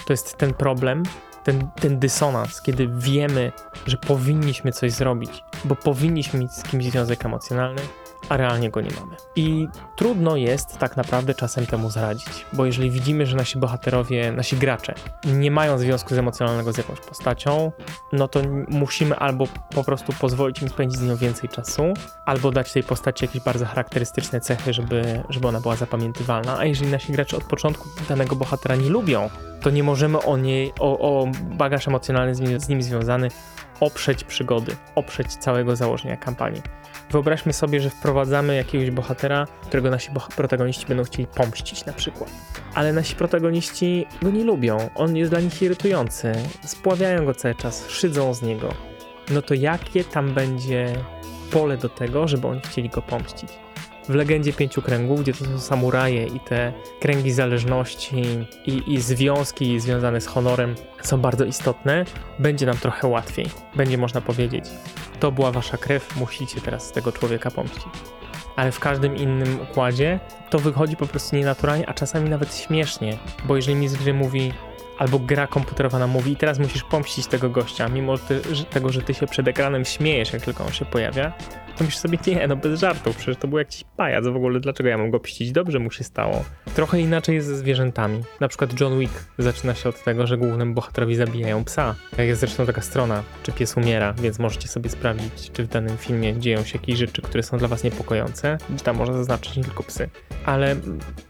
to 0.06 0.12
jest 0.12 0.36
ten 0.36 0.54
problem, 0.54 1.02
ten, 1.44 1.70
ten 1.80 1.98
dysonans, 1.98 2.62
kiedy 2.62 2.88
wiemy, 2.94 3.52
że 3.86 3.96
powinniśmy 3.96 4.72
coś 4.72 4.92
zrobić, 4.92 5.44
bo 5.64 5.76
powinniśmy 5.76 6.40
mieć 6.40 6.52
z 6.52 6.62
kimś 6.62 6.84
związek 6.84 7.24
emocjonalny, 7.24 7.82
a 8.28 8.36
realnie 8.36 8.70
go 8.70 8.80
nie 8.80 8.90
mamy. 9.00 9.16
I 9.36 9.68
trudno 9.96 10.36
jest 10.36 10.78
tak 10.78 10.96
naprawdę 10.96 11.34
czasem 11.34 11.66
temu 11.66 11.90
zaradzić, 11.90 12.46
bo 12.52 12.66
jeżeli 12.66 12.90
widzimy, 12.90 13.26
że 13.26 13.36
nasi 13.36 13.58
bohaterowie, 13.58 14.32
nasi 14.32 14.56
gracze 14.56 14.94
nie 15.24 15.50
mają 15.50 15.78
związku 15.78 16.14
emocjonalnego 16.14 16.72
z 16.72 16.78
jakąś 16.78 17.00
postacią, 17.00 17.72
no 18.12 18.28
to 18.28 18.40
musimy 18.68 19.16
albo 19.16 19.44
po 19.74 19.84
prostu 19.84 20.12
pozwolić 20.12 20.62
im 20.62 20.68
spędzić 20.68 20.98
z 20.98 21.02
nią 21.02 21.16
więcej 21.16 21.48
czasu, 21.48 21.82
albo 22.26 22.50
dać 22.50 22.72
tej 22.72 22.82
postaci 22.82 23.24
jakieś 23.24 23.42
bardzo 23.42 23.66
charakterystyczne 23.66 24.40
cechy, 24.40 24.72
żeby, 24.72 25.22
żeby 25.28 25.48
ona 25.48 25.60
była 25.60 25.76
zapamiętywalna. 25.76 26.58
A 26.58 26.64
jeżeli 26.64 26.90
nasi 26.90 27.12
gracze 27.12 27.36
od 27.36 27.44
początku 27.44 27.88
danego 28.08 28.36
bohatera 28.36 28.76
nie 28.76 28.88
lubią, 28.88 29.30
to 29.60 29.70
nie 29.70 29.82
możemy 29.82 30.22
o 30.22 30.36
niej, 30.36 30.72
o, 30.80 30.98
o 30.98 31.26
bagaż 31.42 31.88
emocjonalny 31.88 32.34
z 32.34 32.40
nim, 32.40 32.60
z 32.60 32.68
nim 32.68 32.82
związany 32.82 33.28
oprzeć 33.80 34.24
przygody, 34.24 34.76
oprzeć 34.94 35.34
całego 35.34 35.76
założenia 35.76 36.16
kampanii. 36.16 36.62
Wyobraźmy 37.10 37.52
sobie, 37.52 37.80
że 37.80 37.90
wprowadzamy 37.90 38.56
jakiegoś 38.56 38.90
bohatera, 38.90 39.46
którego 39.62 39.90
nasi 39.90 40.10
boh 40.10 40.28
protagoniści 40.28 40.86
będą 40.86 41.04
chcieli 41.04 41.26
pomścić 41.26 41.84
na 41.84 41.92
przykład. 41.92 42.30
Ale 42.74 42.92
nasi 42.92 43.16
protagoniści 43.16 44.06
go 44.22 44.30
nie 44.30 44.44
lubią, 44.44 44.90
on 44.94 45.16
jest 45.16 45.32
dla 45.32 45.40
nich 45.40 45.62
irytujący, 45.62 46.32
spławiają 46.64 47.24
go 47.24 47.34
cały 47.34 47.54
czas, 47.54 47.88
szydzą 47.88 48.34
z 48.34 48.42
niego. 48.42 48.74
No 49.30 49.42
to 49.42 49.54
jakie 49.54 50.04
tam 50.04 50.34
będzie 50.34 50.92
pole 51.50 51.76
do 51.76 51.88
tego, 51.88 52.28
żeby 52.28 52.46
oni 52.46 52.60
chcieli 52.60 52.88
go 52.88 53.02
pomścić? 53.02 53.50
W 54.10 54.14
legendzie 54.14 54.52
pięciu 54.52 54.82
kręgów, 54.82 55.20
gdzie 55.20 55.32
to 55.32 55.44
są 55.44 55.58
samuraje 55.58 56.26
i 56.26 56.40
te 56.40 56.72
kręgi 57.00 57.32
zależności 57.32 58.46
i, 58.66 58.94
i 58.94 59.00
związki 59.00 59.80
związane 59.80 60.20
z 60.20 60.26
honorem 60.26 60.74
są 61.02 61.20
bardzo 61.20 61.44
istotne, 61.44 62.04
będzie 62.38 62.66
nam 62.66 62.76
trochę 62.76 63.08
łatwiej. 63.08 63.46
Będzie 63.76 63.98
można 63.98 64.20
powiedzieć, 64.20 64.64
to 65.20 65.32
była 65.32 65.52
wasza 65.52 65.76
krew, 65.76 66.16
musicie 66.16 66.60
teraz 66.60 66.86
z 66.86 66.92
tego 66.92 67.12
człowieka 67.12 67.50
pomścić. 67.50 67.92
Ale 68.56 68.72
w 68.72 68.80
każdym 68.80 69.16
innym 69.16 69.58
układzie 69.70 70.20
to 70.50 70.58
wychodzi 70.58 70.96
po 70.96 71.06
prostu 71.06 71.36
nienaturalnie, 71.36 71.88
a 71.88 71.94
czasami 71.94 72.30
nawet 72.30 72.56
śmiesznie, 72.56 73.18
bo 73.44 73.56
jeżeli 73.56 73.76
mi 73.76 73.88
z 73.88 73.96
gry 73.96 74.14
mówi, 74.14 74.52
albo 75.00 75.18
gra 75.18 75.46
komputerowa 75.46 75.98
nam 75.98 76.10
mówi 76.10 76.32
i 76.32 76.36
teraz 76.36 76.58
musisz 76.58 76.82
pomścić 76.82 77.26
tego 77.26 77.50
gościa, 77.50 77.88
mimo 77.88 78.18
ty, 78.18 78.40
że, 78.52 78.64
tego, 78.64 78.92
że 78.92 79.02
ty 79.02 79.14
się 79.14 79.26
przed 79.26 79.48
ekranem 79.48 79.84
śmiejesz, 79.84 80.32
jak 80.32 80.42
tylko 80.42 80.64
on 80.64 80.72
się 80.72 80.84
pojawia, 80.84 81.32
to 81.80 81.84
myślisz 81.84 81.98
sobie, 81.98 82.18
nie, 82.26 82.48
no 82.48 82.56
bez 82.56 82.80
żartów, 82.80 83.16
przecież 83.16 83.36
to 83.36 83.48
był 83.48 83.58
jakiś 83.58 83.84
pajac 83.96 84.24
w 84.24 84.36
ogóle, 84.36 84.60
dlaczego 84.60 84.88
ja 84.88 84.98
mam 84.98 85.10
go 85.10 85.20
pścić? 85.20 85.52
Dobrze 85.52 85.78
mu 85.78 85.90
się 85.90 86.04
stało. 86.04 86.44
Trochę 86.74 87.00
inaczej 87.00 87.34
jest 87.34 87.48
ze 87.48 87.56
zwierzętami. 87.56 88.22
Na 88.40 88.48
przykład 88.48 88.80
John 88.80 88.98
Wick 88.98 89.24
zaczyna 89.38 89.74
się 89.74 89.88
od 89.88 90.04
tego, 90.04 90.26
że 90.26 90.38
głównemu 90.38 90.74
bohaterowi 90.74 91.16
zabijają 91.16 91.64
psa. 91.64 91.94
Jest 92.18 92.40
zresztą 92.40 92.66
taka 92.66 92.80
strona, 92.80 93.22
czy 93.42 93.52
pies 93.52 93.76
umiera, 93.76 94.12
więc 94.12 94.38
możecie 94.38 94.68
sobie 94.68 94.90
sprawdzić, 94.90 95.50
czy 95.52 95.64
w 95.64 95.68
danym 95.68 95.96
filmie 95.96 96.38
dzieją 96.38 96.64
się 96.64 96.78
jakieś 96.78 96.98
rzeczy, 96.98 97.22
które 97.22 97.42
są 97.42 97.58
dla 97.58 97.68
was 97.68 97.84
niepokojące. 97.84 98.58
Tam 98.84 98.96
można 98.96 99.16
zaznaczyć 99.16 99.56
nie 99.56 99.64
tylko 99.64 99.82
psy. 99.82 100.08
Ale 100.44 100.76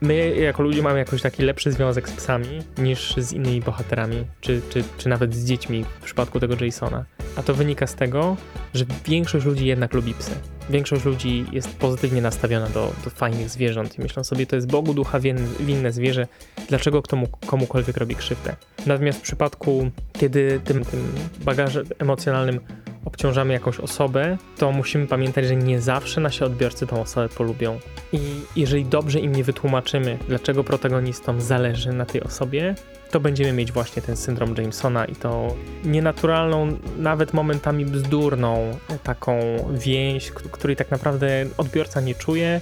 my 0.01 0.37
jako 0.37 0.63
ludzie 0.63 0.83
mamy 0.83 0.99
jakoś 0.99 1.23
taki 1.23 1.43
lepszy 1.43 1.73
związek 1.73 2.09
z 2.09 2.13
psami 2.13 2.63
niż 2.79 3.15
z 3.17 3.33
innymi 3.33 3.60
bohaterami, 3.61 4.25
czy, 4.41 4.63
czy, 4.71 4.85
czy 4.99 5.09
nawet 5.09 5.35
z 5.35 5.45
dziećmi 5.45 5.85
w 6.01 6.05
przypadku 6.05 6.41
tego 6.41 6.65
Jasona. 6.65 7.05
A 7.37 7.43
to 7.43 7.55
wynika 7.55 7.87
z 7.87 7.95
tego, 7.95 8.37
że 8.75 8.85
większość 9.07 9.47
ludzi 9.47 9.67
jednak 9.67 9.95
lubi 9.95 10.15
psy. 10.15 10.31
Większość 10.71 11.05
ludzi 11.05 11.45
jest 11.53 11.77
pozytywnie 11.77 12.23
nastawiona 12.23 12.69
do, 12.69 12.93
do 13.05 13.11
fajnych 13.11 13.49
zwierząt 13.49 13.99
i 13.99 14.03
myślą 14.03 14.25
sobie, 14.25 14.47
to 14.47 14.57
jest 14.57 14.71
Bogu 14.71 14.95
ducha 14.95 15.21
winne, 15.61 15.93
zwierzę, 15.93 16.27
dlaczego 16.69 17.03
komu, 17.03 17.27
komukolwiek 17.47 17.97
robi 17.97 18.17
krzywdę. 18.17 18.57
Natomiast 18.87 19.19
w 19.19 19.23
przypadku, 19.23 19.91
kiedy 20.13 20.61
tym, 20.65 20.85
tym 20.85 21.13
bagażem 21.45 21.85
emocjonalnym 21.99 22.61
obciążamy 23.05 23.53
jakąś 23.53 23.81
osobę, 23.81 24.39
to 24.59 24.73
musimy 24.73 25.07
pamiętać, 25.07 25.47
że 25.47 25.57
nie 25.57 25.81
zawsze 25.81 26.21
nasi 26.21 26.45
odbiorcy 26.45 26.87
tą 26.87 27.01
osobę 27.01 27.29
polubią. 27.29 27.79
I 28.13 28.19
jeżeli 28.57 28.85
dobrze 28.85 29.21
im 29.21 29.37
nie 29.37 29.45
wytłumaczymy, 29.45 30.19
dlaczego 30.29 30.65
protagonistom 30.65 31.41
zależy 31.41 31.93
na 31.93 32.07
tej 32.07 32.23
osobie, 32.23 32.75
to 33.11 33.21
będziemy 33.21 33.53
mieć 33.53 33.73
właśnie 33.73 34.03
ten 34.03 34.17
syndrom 34.17 34.55
Jamesona 34.59 35.05
i 35.05 35.17
to 35.17 35.55
nienaturalną, 35.85 36.79
nawet 36.99 37.35
momentami 37.35 37.87
bzdurną 37.87 38.79
taką 39.03 39.41
więź, 39.73 40.31
której 40.31 40.77
tak 40.77 40.91
naprawdę 40.91 41.47
odbiorca 41.57 42.01
nie 42.01 42.15
czuje, 42.15 42.61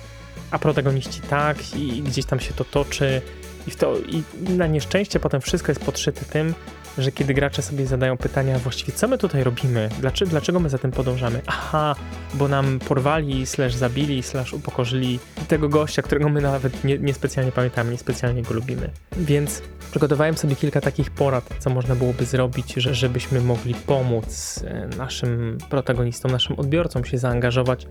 a 0.50 0.58
protagoniści 0.58 1.20
tak 1.20 1.76
i 1.76 2.02
gdzieś 2.02 2.24
tam 2.24 2.40
się 2.40 2.54
to 2.54 2.64
toczy 2.64 3.22
i, 3.66 3.70
to, 3.70 3.96
i 3.98 4.22
na 4.56 4.66
nieszczęście 4.66 5.20
potem 5.20 5.40
wszystko 5.40 5.70
jest 5.72 5.84
podszyte 5.84 6.24
tym, 6.24 6.54
że 6.98 7.12
kiedy 7.12 7.34
gracze 7.34 7.62
sobie 7.62 7.86
zadają 7.86 8.16
pytania, 8.16 8.58
właściwie 8.58 8.92
co 8.92 9.08
my 9.08 9.18
tutaj 9.18 9.44
robimy, 9.44 9.88
dlaczego, 10.00 10.30
dlaczego 10.30 10.60
my 10.60 10.68
za 10.68 10.78
tym 10.78 10.90
podążamy? 10.90 11.40
Aha, 11.46 11.94
bo 12.34 12.48
nam 12.48 12.78
porwali, 12.78 13.46
slash 13.46 13.74
zabili, 13.74 14.22
slash 14.22 14.52
upokorzyli 14.52 15.18
tego 15.48 15.68
gościa, 15.68 16.02
którego 16.02 16.28
my 16.28 16.40
nawet 16.40 16.84
nie, 16.84 16.98
niespecjalnie 16.98 17.52
pamiętamy, 17.52 17.90
niespecjalnie 17.90 18.42
go 18.42 18.54
lubimy. 18.54 18.90
Więc 19.16 19.62
przygotowałem 19.90 20.36
sobie 20.36 20.56
kilka 20.56 20.80
takich 20.80 21.10
porad, 21.10 21.54
co 21.58 21.70
można 21.70 21.94
byłoby 21.94 22.24
zrobić, 22.24 22.74
że, 22.74 22.94
żebyśmy 22.94 23.40
mogli 23.40 23.74
pomóc 23.74 24.60
e, 24.64 24.88
naszym 24.96 25.58
protagonistom, 25.70 26.30
naszym 26.30 26.58
odbiorcom 26.58 27.04
się 27.04 27.18
zaangażować 27.18 27.86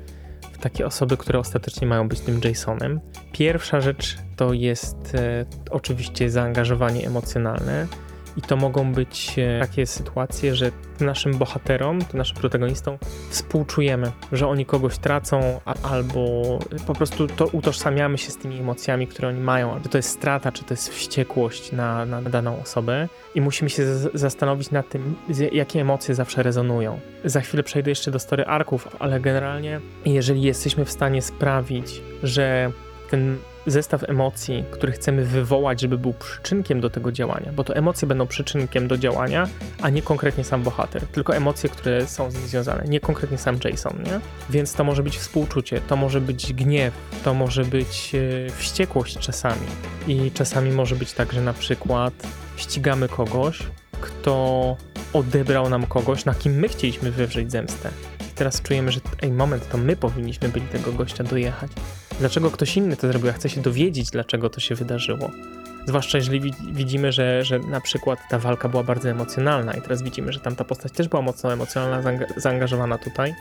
w 0.51 0.57
takie 0.57 0.85
osoby, 0.85 1.17
które 1.17 1.39
ostatecznie 1.39 1.87
mają 1.87 2.07
być 2.07 2.19
tym 2.19 2.41
Jasonem. 2.43 2.99
Pierwsza 3.31 3.81
rzecz 3.81 4.17
to 4.35 4.53
jest 4.53 5.15
e, 5.15 5.45
oczywiście 5.71 6.29
zaangażowanie 6.29 7.07
emocjonalne 7.07 7.87
i 8.37 8.41
to 8.41 8.55
mogą 8.55 8.93
być 8.93 9.39
e, 9.39 9.59
takie 9.59 9.85
sytuacje, 9.85 10.55
że 10.55 10.71
naszym 10.99 11.37
bohaterom, 11.37 11.99
naszym 12.13 12.37
protagonistom 12.37 12.97
współczujemy, 13.29 14.11
że 14.31 14.47
oni 14.47 14.65
kogoś 14.65 14.97
tracą, 14.97 15.59
albo 15.83 16.59
po 16.87 16.93
prostu 16.93 17.27
to 17.27 17.45
utożsamiamy 17.47 18.17
się 18.17 18.31
z 18.31 18.37
tymi 18.37 18.59
emocjami, 18.59 19.07
które 19.07 19.27
oni 19.27 19.39
mają. 19.39 19.79
Czy 19.83 19.89
to 19.89 19.97
jest 19.97 20.09
strata, 20.09 20.51
czy 20.51 20.63
to 20.63 20.73
jest 20.73 20.89
wściekłość 20.89 21.71
na, 21.71 22.05
na 22.05 22.21
daną 22.21 22.61
osobę 22.61 23.07
i 23.35 23.41
musimy 23.41 23.69
się 23.69 23.97
zastanowić 24.13 24.71
nad 24.71 24.89
tym, 24.89 25.15
jakie 25.51 25.81
emocje 25.81 26.15
zawsze 26.15 26.43
rezonują. 26.43 26.99
Za 27.25 27.41
chwilę 27.41 27.63
przejdę 27.63 27.91
jeszcze 27.91 28.11
do 28.11 28.19
story 28.19 28.45
arków, 28.45 28.87
ale 28.99 29.19
generalnie 29.19 29.79
jeżeli 30.05 30.41
jesteśmy 30.41 30.85
w 30.85 30.91
stanie 30.91 31.21
sprawić, 31.21 32.01
że 32.23 32.71
ten 33.09 33.37
zestaw 33.67 34.09
emocji, 34.09 34.63
który 34.71 34.91
chcemy 34.91 35.25
wywołać, 35.25 35.81
żeby 35.81 35.97
był 35.97 36.13
przyczynkiem 36.13 36.81
do 36.81 36.89
tego 36.89 37.11
działania, 37.11 37.51
bo 37.53 37.63
to 37.63 37.75
emocje 37.75 38.07
będą 38.07 38.27
przyczynkiem 38.27 38.87
do 38.87 38.97
działania, 38.97 39.47
a 39.81 39.89
nie 39.89 40.01
konkretnie 40.01 40.43
sam 40.43 40.63
bohater, 40.63 41.07
tylko 41.07 41.35
emocje, 41.35 41.69
które 41.69 42.07
są 42.07 42.31
z 42.31 42.35
nim 42.35 42.47
związane, 42.47 42.83
nie 42.87 42.99
konkretnie 42.99 43.37
sam 43.37 43.57
Jason, 43.63 44.03
nie? 44.03 44.19
Więc 44.49 44.73
to 44.73 44.83
może 44.83 45.03
być 45.03 45.17
współczucie, 45.17 45.81
to 45.87 45.95
może 45.95 46.21
być 46.21 46.53
gniew, 46.53 46.93
to 47.23 47.33
może 47.33 47.65
być 47.65 48.15
e, 48.15 48.49
wściekłość 48.49 49.17
czasami 49.17 49.67
i 50.07 50.31
czasami 50.31 50.71
może 50.71 50.95
być 50.95 51.13
tak, 51.13 51.33
że 51.33 51.41
na 51.41 51.53
przykład 51.53 52.13
ścigamy 52.57 53.09
kogoś, 53.09 53.59
kto 54.01 54.75
odebrał 55.13 55.69
nam 55.69 55.85
kogoś, 55.85 56.25
na 56.25 56.35
kim 56.35 56.53
my 56.53 56.69
chcieliśmy 56.69 57.11
wywrzeć 57.11 57.51
zemstę. 57.51 57.89
I 58.31 58.35
teraz 58.35 58.61
czujemy, 58.61 58.91
że 58.91 58.99
ej, 59.21 59.31
moment, 59.31 59.69
to 59.69 59.77
my 59.77 59.95
powinniśmy 59.95 60.49
byli 60.49 60.67
tego 60.67 60.91
gościa 60.91 61.23
dojechać. 61.23 61.71
Dlaczego 62.19 62.51
ktoś 62.51 62.77
inny 62.77 62.97
to 62.97 63.07
zrobił? 63.07 63.27
Ja 63.27 63.33
chcę 63.33 63.49
się 63.49 63.61
dowiedzieć, 63.61 64.09
dlaczego 64.09 64.49
to 64.49 64.59
się 64.59 64.75
wydarzyło. 64.75 65.31
Zwłaszcza 65.87 66.17
jeżeli 66.17 66.53
widzimy, 66.71 67.11
że, 67.11 67.43
że 67.43 67.59
na 67.59 67.81
przykład 67.81 68.19
ta 68.29 68.39
walka 68.39 68.69
była 68.69 68.83
bardzo 68.83 69.09
emocjonalna 69.09 69.73
i 69.73 69.81
teraz 69.81 70.01
widzimy, 70.01 70.33
że 70.33 70.39
tamta 70.39 70.63
postać 70.63 70.91
też 70.91 71.07
była 71.07 71.21
mocno 71.21 71.53
emocjonalna, 71.53 72.11
zaangażowana 72.37 72.97
tutaj. 72.97 73.35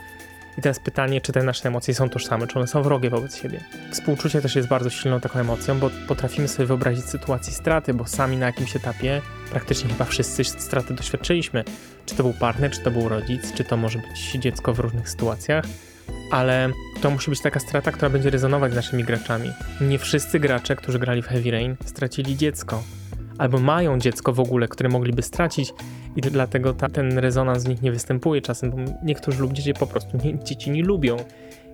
I 0.57 0.61
teraz 0.61 0.79
pytanie, 0.79 1.21
czy 1.21 1.31
te 1.31 1.43
nasze 1.43 1.67
emocje 1.67 1.93
są 1.93 2.09
tożsame, 2.09 2.47
czy 2.47 2.59
one 2.59 2.67
są 2.67 2.83
wrogie 2.83 3.09
wobec 3.09 3.35
siebie. 3.35 3.63
Współczucie 3.91 4.41
też 4.41 4.55
jest 4.55 4.67
bardzo 4.67 4.89
silną 4.89 5.19
taką 5.19 5.39
emocją, 5.39 5.79
bo 5.79 5.89
potrafimy 6.07 6.47
sobie 6.47 6.67
wyobrazić 6.67 7.05
sytuację 7.05 7.53
straty, 7.53 7.93
bo 7.93 8.05
sami 8.05 8.37
na 8.37 8.45
jakimś 8.45 8.75
etapie 8.75 9.21
praktycznie 9.51 9.89
chyba 9.89 10.05
wszyscy 10.05 10.43
straty 10.43 10.93
doświadczyliśmy. 10.93 11.63
Czy 12.05 12.15
to 12.15 12.23
był 12.23 12.33
partner, 12.33 12.71
czy 12.71 12.81
to 12.81 12.91
był 12.91 13.09
rodzic, 13.09 13.53
czy 13.53 13.63
to 13.63 13.77
może 13.77 13.99
być 13.99 14.31
dziecko 14.43 14.73
w 14.73 14.79
różnych 14.79 15.09
sytuacjach 15.09 15.65
ale 16.31 16.69
to 17.01 17.11
musi 17.11 17.29
być 17.29 17.41
taka 17.41 17.59
strata, 17.59 17.91
która 17.91 18.09
będzie 18.09 18.29
rezonować 18.29 18.71
z 18.71 18.75
naszymi 18.75 19.03
graczami. 19.03 19.51
Nie 19.81 19.99
wszyscy 19.99 20.39
gracze, 20.39 20.75
którzy 20.75 20.99
grali 20.99 21.21
w 21.21 21.27
Heavy 21.27 21.51
Rain, 21.51 21.75
stracili 21.85 22.37
dziecko. 22.37 22.83
Albo 23.37 23.59
mają 23.59 23.99
dziecko 23.99 24.33
w 24.33 24.39
ogóle, 24.39 24.67
które 24.67 24.89
mogliby 24.89 25.21
stracić, 25.21 25.73
i 26.15 26.21
dlatego 26.21 26.73
ta, 26.73 26.89
ten 26.89 27.17
rezonans 27.17 27.63
w 27.63 27.67
nich 27.67 27.81
nie 27.81 27.91
występuje 27.91 28.41
czasem, 28.41 28.71
bo 28.71 28.77
niektórzy 29.03 29.41
ludzie 29.41 29.73
po 29.73 29.87
prostu 29.87 30.17
nie, 30.23 30.43
dzieci 30.43 30.71
nie 30.71 30.83
lubią. 30.83 31.17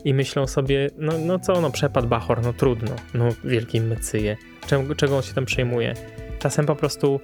i 0.06 0.14
myślą 0.14 0.48
sobie, 0.48 0.90
no, 0.98 1.14
no 1.18 1.40
co, 1.40 1.62
no 1.62 1.72
przepadł 1.72 2.08
Bachor, 2.08 2.42
no 2.42 2.54
trudno, 2.54 2.92
no 3.14 3.30
wielki 3.44 3.82
mycyje, 3.82 4.38
czego, 4.68 4.96
czego 4.96 5.16
on 5.16 5.22
się 5.24 5.34
tam 5.34 5.46
przejmuje. 5.46 5.94
Czasem 6.40 6.66
po 6.66 6.76
prostu 6.76 7.20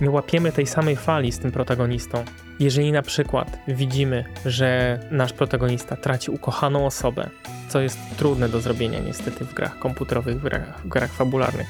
nie 0.00 0.10
łapiemy 0.10 0.52
tej 0.52 0.66
samej 0.66 0.96
fali 0.96 1.32
z 1.32 1.38
tym 1.38 1.52
protagonistą. 1.52 2.24
Jeżeli 2.60 2.92
na 2.92 3.02
przykład 3.02 3.58
widzimy, 3.68 4.24
że 4.46 4.98
nasz 5.10 5.32
protagonista 5.32 5.96
traci 5.96 6.30
ukochaną 6.30 6.86
osobę, 6.86 7.30
co 7.68 7.80
jest 7.80 7.98
trudne 8.16 8.48
do 8.48 8.60
zrobienia 8.60 8.98
niestety 8.98 9.44
w 9.44 9.54
grach 9.54 9.78
komputerowych, 9.78 10.40
w 10.40 10.42
grach, 10.42 10.80
w 10.84 10.88
grach 10.88 11.12
fabularnych, 11.12 11.66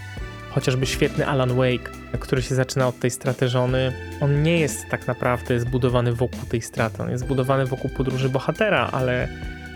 chociażby 0.51 0.87
świetny 0.87 1.27
Alan 1.27 1.55
Wake, 1.57 1.91
który 2.21 2.43
się 2.43 2.55
zaczyna 2.55 2.89
od 2.89 2.99
tej 2.99 3.11
straty 3.11 3.49
żony, 3.49 3.93
on 4.21 4.43
nie 4.43 4.59
jest 4.59 4.89
tak 4.91 5.07
naprawdę 5.07 5.61
zbudowany 5.61 6.13
wokół 6.13 6.41
tej 6.49 6.63
straty, 6.63 7.03
on 7.03 7.11
jest 7.11 7.25
zbudowany 7.25 7.67
wokół 7.67 7.91
podróży 7.91 8.29
bohatera, 8.29 8.89
ale 8.93 9.29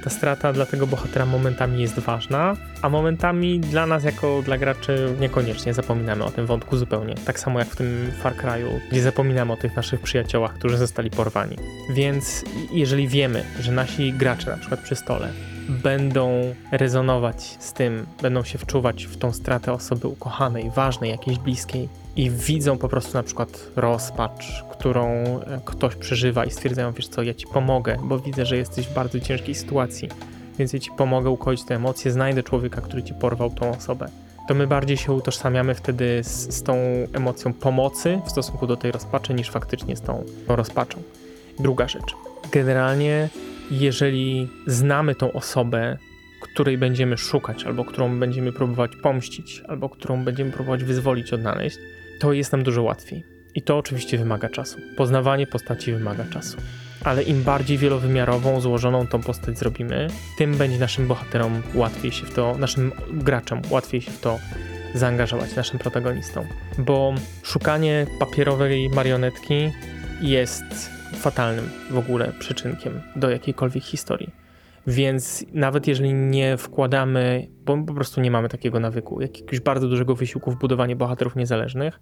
ta 0.04 0.11
strata 0.11 0.52
dla 0.52 0.66
tego 0.66 0.87
bohatera 0.87 1.26
momentami 1.26 1.83
jest 1.83 1.99
ważna, 1.99 2.57
a 2.83 2.88
momentami 2.88 3.61
dla 3.61 3.87
nas, 3.87 4.04
jako 4.04 4.42
dla 4.42 4.59
graczy, 4.59 5.14
niekoniecznie 5.21 5.75
zapominamy 5.75 6.25
o 6.25 6.30
tym 6.30 6.47
wątku 6.47 6.76
zupełnie. 6.76 7.14
Tak 7.14 7.40
samo 7.40 7.59
jak 7.59 7.69
w 7.69 7.76
tym 7.76 8.12
Far 8.23 8.37
Cry'u, 8.37 8.80
gdzie 8.90 9.02
zapominamy 9.02 9.52
o 9.52 9.57
tych 9.57 9.76
naszych 9.76 10.00
przyjaciołach, 10.00 10.54
którzy 10.54 10.76
zostali 10.76 11.11
porwani. 11.11 11.57
Więc 11.95 12.45
jeżeli 12.73 13.09
wiemy, 13.09 13.45
że 13.61 13.73
nasi 13.73 14.12
gracze, 14.12 14.50
na 14.50 14.57
przykład 14.57 14.80
przy 14.80 14.97
stole, 14.97 15.33
będą 15.70 16.54
rezonować 16.72 17.56
z 17.60 17.72
tym, 17.72 18.06
będą 18.22 18.44
się 18.44 18.58
wczuwać 18.58 19.04
w 19.04 19.16
tą 19.16 19.32
stratę 19.32 19.72
osoby 19.72 20.08
ukochanej, 20.08 20.70
ważnej, 20.70 21.10
jakiejś 21.10 21.38
bliskiej 21.38 21.88
i 22.16 22.30
widzą 22.30 22.78
po 22.78 22.88
prostu 22.88 23.14
na 23.14 23.22
przykład 23.22 23.66
rozpacz, 23.76 24.64
którą 24.70 25.06
e, 25.06 25.60
ktoś 25.64 25.96
przeżywa 25.96 26.44
i 26.44 26.50
stwierdzają, 26.50 26.92
wiesz 26.92 27.08
co, 27.08 27.22
ja 27.22 27.34
ci 27.34 27.46
pomogę, 27.46 27.96
bo 28.02 28.18
widzę, 28.18 28.46
że 28.46 28.56
jesteś 28.56 28.86
w 28.86 28.94
bardzo 28.94 29.20
ciężkiej 29.20 29.54
sytuacji, 29.54 30.08
więc 30.58 30.72
ja 30.72 30.78
ci 30.78 30.90
pomogę 30.96 31.30
ukoić 31.30 31.64
te 31.64 31.74
emocje, 31.74 32.10
znajdę 32.10 32.42
człowieka, 32.42 32.80
który 32.80 33.02
ci 33.02 33.14
porwał 33.14 33.50
tą 33.50 33.70
osobę. 33.70 34.08
To 34.48 34.54
my 34.54 34.66
bardziej 34.66 34.96
się 34.96 35.12
utożsamiamy 35.12 35.74
wtedy 35.74 36.20
z, 36.24 36.54
z 36.54 36.62
tą 36.62 36.74
emocją 37.12 37.52
pomocy 37.52 38.20
w 38.26 38.30
stosunku 38.30 38.66
do 38.66 38.76
tej 38.76 38.92
rozpaczy, 38.92 39.34
niż 39.34 39.50
faktycznie 39.50 39.96
z 39.96 40.00
tą, 40.00 40.24
tą 40.46 40.56
rozpaczą. 40.56 41.02
Druga 41.58 41.88
rzecz. 41.88 42.14
Generalnie 42.52 43.28
jeżeli 43.70 44.48
znamy 44.66 45.14
tą 45.14 45.32
osobę, 45.32 45.98
której 46.40 46.78
będziemy 46.78 47.18
szukać, 47.18 47.64
albo 47.64 47.84
którą 47.84 48.18
będziemy 48.18 48.52
próbować 48.52 48.96
pomścić, 48.96 49.62
albo 49.68 49.88
którą 49.88 50.24
będziemy 50.24 50.50
próbować 50.52 50.84
wyzwolić, 50.84 51.32
odnaleźć, 51.32 51.78
to 52.20 52.32
jest 52.32 52.52
nam 52.52 52.62
dużo 52.62 52.82
łatwiej. 52.82 53.24
I 53.54 53.62
to 53.62 53.78
oczywiście 53.78 54.18
wymaga 54.18 54.48
czasu. 54.48 54.78
Poznawanie 54.96 55.46
postaci 55.46 55.92
wymaga 55.92 56.24
czasu. 56.24 56.56
Ale 57.04 57.22
im 57.22 57.42
bardziej 57.42 57.78
wielowymiarową, 57.78 58.60
złożoną 58.60 59.06
tą 59.06 59.22
postać 59.22 59.58
zrobimy, 59.58 60.08
tym 60.38 60.56
będzie 60.56 60.78
naszym 60.78 61.08
bohaterom 61.08 61.62
łatwiej 61.74 62.12
się 62.12 62.26
w 62.26 62.34
to, 62.34 62.58
naszym 62.58 62.92
graczom 63.12 63.62
łatwiej 63.70 64.00
się 64.00 64.10
w 64.10 64.20
to 64.20 64.38
zaangażować, 64.94 65.56
naszym 65.56 65.78
protagonistom. 65.78 66.46
Bo 66.78 67.14
szukanie 67.42 68.06
papierowej 68.18 68.88
marionetki 68.88 69.70
jest 70.20 71.00
fatalnym 71.17 71.69
w 71.90 71.99
ogóle 71.99 72.33
przyczynkiem 72.38 73.00
do 73.17 73.31
jakiejkolwiek 73.31 73.85
historii. 73.85 74.31
Więc 74.87 75.45
nawet 75.52 75.87
jeżeli 75.87 76.14
nie 76.14 76.57
wkładamy, 76.57 77.47
bo 77.64 77.79
po 77.79 77.95
prostu 77.95 78.21
nie 78.21 78.31
mamy 78.31 78.49
takiego 78.49 78.81
nawyku, 78.81 79.21
jakiegoś 79.21 79.61
bardzo 79.61 79.88
dużego 79.88 80.14
wysiłku 80.14 80.50
w 80.50 80.59
budowanie 80.59 80.97
bohaterów 80.97 81.37
niezależnych, 81.37 82.00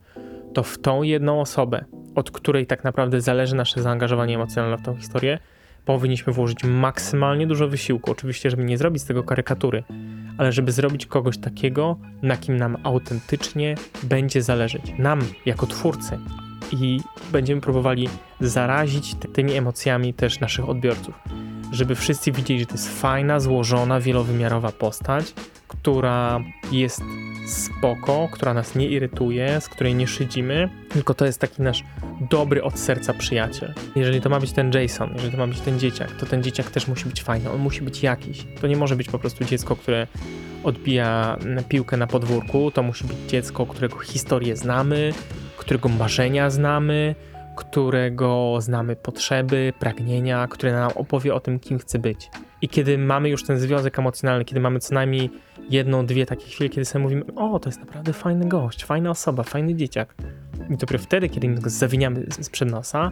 to 0.54 0.62
w 0.62 0.78
tą 0.78 1.02
jedną 1.02 1.40
osobę, 1.40 1.84
od 2.14 2.30
której 2.30 2.66
tak 2.66 2.84
naprawdę 2.84 3.20
zależy 3.20 3.56
nasze 3.56 3.82
zaangażowanie 3.82 4.34
emocjonalne 4.34 4.78
w 4.78 4.82
tą 4.82 4.96
historię, 4.96 5.38
powinniśmy 5.84 6.32
włożyć 6.32 6.64
maksymalnie 6.64 7.46
dużo 7.46 7.68
wysiłku. 7.68 8.10
Oczywiście, 8.10 8.50
żeby 8.50 8.64
nie 8.64 8.78
zrobić 8.78 9.02
z 9.02 9.06
tego 9.06 9.22
karykatury, 9.22 9.84
ale 10.38 10.52
żeby 10.52 10.72
zrobić 10.72 11.06
kogoś 11.06 11.38
takiego, 11.38 11.98
na 12.22 12.36
kim 12.36 12.56
nam 12.56 12.76
autentycznie 12.82 13.74
będzie 14.02 14.42
zależeć. 14.42 14.92
Nam, 14.98 15.20
jako 15.46 15.66
twórcy, 15.66 16.18
i 16.72 17.00
będziemy 17.32 17.60
próbowali 17.60 18.08
zarazić 18.40 19.14
tymi 19.32 19.52
emocjami 19.54 20.14
też 20.14 20.40
naszych 20.40 20.68
odbiorców. 20.68 21.14
Żeby 21.72 21.94
wszyscy 21.94 22.32
widzieli, 22.32 22.60
że 22.60 22.66
to 22.66 22.74
jest 22.74 23.00
fajna, 23.00 23.40
złożona, 23.40 24.00
wielowymiarowa 24.00 24.72
postać, 24.72 25.34
która 25.68 26.40
jest 26.72 27.00
spoko, 27.46 28.28
która 28.32 28.54
nas 28.54 28.74
nie 28.74 28.88
irytuje, 28.88 29.60
z 29.60 29.68
której 29.68 29.94
nie 29.94 30.06
szydzimy, 30.06 30.68
tylko 30.88 31.14
to 31.14 31.26
jest 31.26 31.40
taki 31.40 31.62
nasz 31.62 31.84
dobry 32.30 32.62
od 32.62 32.78
serca 32.78 33.14
przyjaciel. 33.14 33.74
Jeżeli 33.96 34.20
to 34.20 34.28
ma 34.28 34.40
być 34.40 34.52
ten 34.52 34.72
Jason, 34.72 35.10
jeżeli 35.14 35.32
to 35.32 35.38
ma 35.38 35.46
być 35.46 35.60
ten 35.60 35.78
dzieciak, 35.78 36.12
to 36.12 36.26
ten 36.26 36.42
dzieciak 36.42 36.70
też 36.70 36.88
musi 36.88 37.04
być 37.04 37.22
fajny, 37.22 37.50
on 37.50 37.60
musi 37.60 37.82
być 37.82 38.02
jakiś. 38.02 38.46
To 38.60 38.66
nie 38.66 38.76
może 38.76 38.96
być 38.96 39.08
po 39.08 39.18
prostu 39.18 39.44
dziecko, 39.44 39.76
które 39.76 40.06
odbija 40.64 41.38
piłkę 41.68 41.96
na 41.96 42.06
podwórku, 42.06 42.70
to 42.70 42.82
musi 42.82 43.04
być 43.04 43.16
dziecko, 43.28 43.66
którego 43.66 43.98
historię 43.98 44.56
znamy, 44.56 45.12
którego 45.68 45.88
marzenia 45.88 46.50
znamy, 46.50 47.14
którego 47.56 48.56
znamy 48.60 48.96
potrzeby, 48.96 49.72
pragnienia, 49.78 50.46
które 50.46 50.72
nam 50.72 50.90
opowie 50.94 51.34
o 51.34 51.40
tym, 51.40 51.60
kim 51.60 51.78
chce 51.78 51.98
być. 51.98 52.30
I 52.62 52.68
kiedy 52.68 52.98
mamy 52.98 53.28
już 53.28 53.44
ten 53.44 53.58
związek 53.58 53.98
emocjonalny, 53.98 54.44
kiedy 54.44 54.60
mamy 54.60 54.80
co 54.80 54.94
najmniej 54.94 55.30
jedną, 55.70 56.06
dwie 56.06 56.26
takie 56.26 56.46
chwile, 56.46 56.70
kiedy 56.70 56.84
sobie 56.84 57.02
mówimy, 57.02 57.22
o, 57.36 57.58
to 57.58 57.68
jest 57.68 57.80
naprawdę 57.80 58.12
fajny 58.12 58.48
gość, 58.48 58.84
fajna 58.84 59.10
osoba, 59.10 59.42
fajny 59.42 59.74
dzieciak. 59.74 60.14
I 60.70 60.76
dopiero 60.76 61.02
wtedy, 61.02 61.28
kiedy 61.28 61.48
go 61.48 61.70
zawiniamy 61.70 62.26
sprzed 62.30 62.70
nosa, 62.70 63.10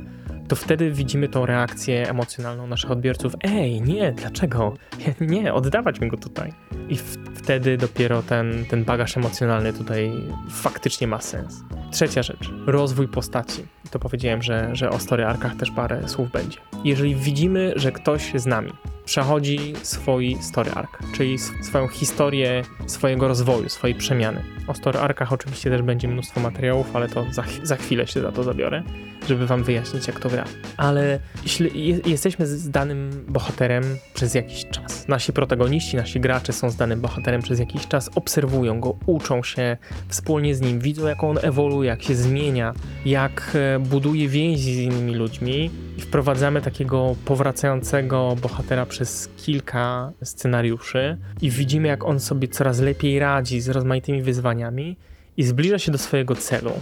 to 0.49 0.57
wtedy 0.57 0.91
widzimy 0.91 1.29
tą 1.29 1.47
reakcję 1.47 2.11
emocjonalną 2.11 2.67
naszych 2.67 2.91
odbiorców. 2.91 3.33
Ej, 3.43 3.83
nie, 3.83 4.13
dlaczego? 4.13 4.75
Nie, 5.21 5.55
oddawać 5.55 6.01
mi 6.01 6.09
go 6.09 6.17
tutaj. 6.17 6.53
I 6.89 6.97
wtedy 7.35 7.77
dopiero 7.77 8.23
ten, 8.23 8.65
ten 8.71 8.85
bagaż 8.85 9.17
emocjonalny 9.17 9.73
tutaj 9.73 10.13
faktycznie 10.51 11.07
ma 11.07 11.21
sens. 11.21 11.63
Trzecia 11.91 12.23
rzecz, 12.23 12.51
rozwój 12.67 13.09
postaci. 13.09 13.76
To 13.91 13.99
powiedziałem, 13.99 14.43
że, 14.43 14.71
że 14.73 14.91
o 14.91 14.99
story 14.99 15.27
arkach 15.27 15.57
też 15.57 15.71
parę 15.71 16.09
słów 16.09 16.31
będzie. 16.31 16.59
Jeżeli 16.85 17.15
widzimy, 17.15 17.73
że 17.77 17.93
ktoś 17.93 18.33
z 18.35 18.47
nami 18.47 18.73
przechodzi 19.07 19.75
swój 19.83 20.37
story 20.41 20.71
arc, 20.71 20.91
czyli 21.17 21.39
swoją 21.39 21.89
historię 21.89 22.63
swojego 22.87 23.29
rozwoju, 23.29 23.69
swojej 23.69 23.97
przemiany. 23.97 24.43
O 24.67 24.75
story 24.75 24.99
arkach 24.99 25.33
oczywiście 25.33 25.71
też 25.71 25.83
będzie 25.83 26.09
mnóstwo 26.09 26.41
materiałów, 26.41 26.97
ale 26.97 27.09
to 27.09 27.27
za, 27.31 27.45
za 27.63 27.77
chwilę 27.77 28.07
się 28.07 28.21
za 28.21 28.33
to 28.33 28.43
zabiorę, 28.43 28.83
żeby 29.29 29.47
wam 29.47 29.65
wyjaśnić, 29.65 30.07
jak 30.07 30.21
to 30.21 30.29
gra. 30.29 30.45
Ale 30.77 31.19
jeśli 31.43 32.01
jesteśmy 32.11 32.47
z 32.47 32.71
danym 32.71 33.25
bohaterem 33.29 33.85
przez 34.15 34.35
jakiś 34.35 34.67
czas, 34.67 35.09
nasi 35.09 35.33
protagoniści, 35.33 35.97
nasi 35.97 36.21
gracze 36.21 36.53
są 36.53 36.71
z 36.71 36.77
danym 36.77 37.01
bohaterem 37.01 37.43
przez 37.43 37.59
jakiś 37.59 37.89
czas, 37.89 38.11
obserwują 38.15 38.81
go, 38.81 38.97
uczą 39.07 39.43
się 39.43 39.77
wspólnie 40.09 40.55
z 40.55 40.61
nim, 40.61 40.81
widzą, 40.81 41.07
jak 41.07 41.25
on 41.25 41.39
ewoluuje, 41.43 41.89
jak 41.89 42.03
się 42.03 42.15
zmienia, 42.15 42.75
jak 43.05 43.53
e, 43.55 43.76
buduje 43.79 44.29
więzi 44.29 44.75
z 44.75 44.79
innymi 44.79 45.15
ludźmi, 45.15 45.71
i 45.99 46.01
wprowadzamy 46.01 46.63
takiego 46.63 47.17
powracającego 47.25 48.37
bohatera 48.43 48.87
przez 48.87 49.29
kilka 49.37 50.13
scenariuszy 50.23 51.19
i 51.41 51.51
widzimy, 51.51 51.89
jak 51.89 52.05
on 52.05 52.21
sobie 52.21 52.49
coraz 52.49 52.81
lepiej 52.81 53.19
radzi 53.19 53.61
z 53.61 53.69
rozmaitymi 53.69 54.23
wyzwaniami 54.23 54.97
i 55.37 55.43
zbliża 55.43 55.79
się 55.79 55.93
do 55.93 55.99
swojego 55.99 56.37
celu, 56.37 56.73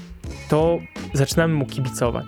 to 0.49 0.79
zaczynamy 1.15 1.55
mu 1.55 1.67
kibicować. 1.67 2.27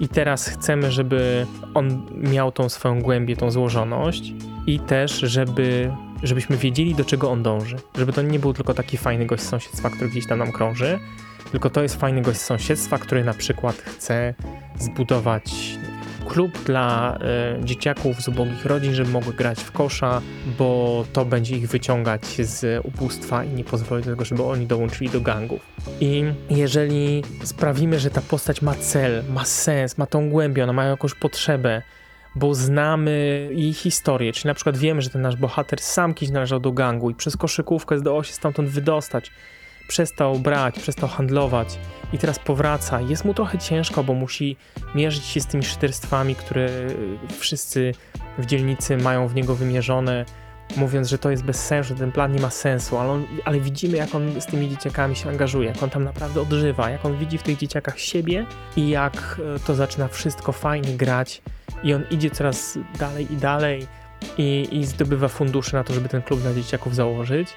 I 0.00 0.08
teraz 0.08 0.48
chcemy, 0.48 0.92
żeby 0.92 1.46
on 1.74 2.06
miał 2.32 2.52
tą 2.52 2.68
swoją 2.68 3.02
głębię, 3.02 3.36
tą 3.36 3.50
złożoność 3.50 4.32
i 4.66 4.80
też, 4.80 5.12
żeby, 5.12 5.90
żebyśmy 6.22 6.56
wiedzieli, 6.56 6.94
do 6.94 7.04
czego 7.04 7.30
on 7.30 7.42
dąży. 7.42 7.76
Żeby 7.98 8.12
to 8.12 8.22
nie 8.22 8.38
był 8.38 8.52
tylko 8.54 8.74
taki 8.74 8.96
fajny 8.96 9.26
gość 9.26 9.42
z 9.42 9.48
sąsiedztwa, 9.48 9.90
który 9.90 10.10
gdzieś 10.10 10.26
tam 10.26 10.38
nam 10.38 10.52
krąży, 10.52 10.98
tylko 11.52 11.70
to 11.70 11.82
jest 11.82 12.00
fajny 12.00 12.22
gość 12.22 12.40
z 12.40 12.44
sąsiedztwa, 12.44 12.98
który 12.98 13.24
na 13.24 13.34
przykład 13.34 13.76
chce 13.76 14.34
zbudować 14.78 15.52
klub 16.24 16.64
dla 16.64 17.18
y, 17.60 17.64
dzieciaków 17.64 18.22
z 18.22 18.28
ubogich 18.28 18.66
rodzin, 18.66 18.94
żeby 18.94 19.10
mogły 19.10 19.32
grać 19.32 19.60
w 19.60 19.72
kosza, 19.72 20.22
bo 20.58 21.04
to 21.12 21.24
będzie 21.24 21.56
ich 21.56 21.68
wyciągać 21.68 22.24
z 22.24 22.86
ubóstwa 22.86 23.44
i 23.44 23.48
nie 23.48 23.64
pozwoli 23.64 24.04
do 24.04 24.10
tego, 24.10 24.24
żeby 24.24 24.42
oni 24.42 24.66
dołączyli 24.66 25.10
do 25.10 25.20
gangów. 25.20 25.60
I 26.00 26.24
jeżeli 26.50 27.22
sprawimy, 27.44 27.98
że 27.98 28.10
ta 28.10 28.20
postać 28.20 28.62
ma 28.62 28.74
cel, 28.74 29.22
ma 29.28 29.44
sens, 29.44 29.98
ma 29.98 30.06
tą 30.06 30.30
głębię, 30.30 30.64
ona 30.64 30.72
ma 30.72 30.84
jakąś 30.84 31.14
potrzebę, 31.14 31.82
bo 32.34 32.54
znamy 32.54 33.48
jej 33.52 33.72
historię, 33.72 34.32
czyli 34.32 34.48
na 34.48 34.54
przykład 34.54 34.76
wiemy, 34.76 35.02
że 35.02 35.10
ten 35.10 35.22
nasz 35.22 35.36
bohater 35.36 35.80
sam 35.80 36.14
kiedyś 36.14 36.32
należał 36.32 36.60
do 36.60 36.72
gangu 36.72 37.10
i 37.10 37.14
przez 37.14 37.36
koszykówkę 37.36 37.98
zdołał 37.98 38.24
się 38.24 38.32
stamtąd 38.32 38.68
wydostać, 38.68 39.30
przestał 39.88 40.38
brać, 40.38 40.78
przestał 40.78 41.08
handlować 41.08 41.78
i 42.12 42.18
teraz 42.18 42.38
powraca. 42.38 43.00
Jest 43.00 43.24
mu 43.24 43.34
trochę 43.34 43.58
ciężko, 43.58 44.04
bo 44.04 44.14
musi 44.14 44.56
mierzyć 44.94 45.24
się 45.24 45.40
z 45.40 45.46
tymi 45.46 45.64
szyderstwami, 45.64 46.34
które 46.34 46.68
wszyscy 47.38 47.94
w 48.38 48.46
dzielnicy 48.46 48.96
mają 48.96 49.28
w 49.28 49.34
niego 49.34 49.54
wymierzone, 49.54 50.24
mówiąc, 50.76 51.08
że 51.08 51.18
to 51.18 51.30
jest 51.30 51.44
bez 51.44 51.66
sensu, 51.66 51.88
że 51.88 51.94
ten 51.94 52.12
plan 52.12 52.32
nie 52.32 52.40
ma 52.40 52.50
sensu, 52.50 52.98
ale, 52.98 53.10
on, 53.10 53.26
ale 53.44 53.60
widzimy, 53.60 53.96
jak 53.96 54.14
on 54.14 54.40
z 54.40 54.46
tymi 54.46 54.68
dzieciakami 54.68 55.16
się 55.16 55.28
angażuje, 55.28 55.68
jak 55.68 55.82
on 55.82 55.90
tam 55.90 56.04
naprawdę 56.04 56.40
odżywa, 56.40 56.90
jak 56.90 57.04
on 57.04 57.18
widzi 57.18 57.38
w 57.38 57.42
tych 57.42 57.58
dzieciakach 57.58 58.00
siebie 58.00 58.46
i 58.76 58.88
jak 58.88 59.40
e, 59.56 59.58
to 59.58 59.74
zaczyna 59.74 60.08
wszystko 60.08 60.52
fajnie 60.52 60.96
grać 60.96 61.42
i 61.82 61.94
on 61.94 62.04
idzie 62.10 62.30
coraz 62.30 62.78
dalej 62.98 63.32
i 63.32 63.36
dalej 63.36 63.86
i, 64.38 64.68
i 64.72 64.84
zdobywa 64.86 65.28
fundusze 65.28 65.76
na 65.76 65.84
to, 65.84 65.94
żeby 65.94 66.08
ten 66.08 66.22
klub 66.22 66.40
dla 66.40 66.54
dzieciaków 66.54 66.94
założyć. 66.94 67.48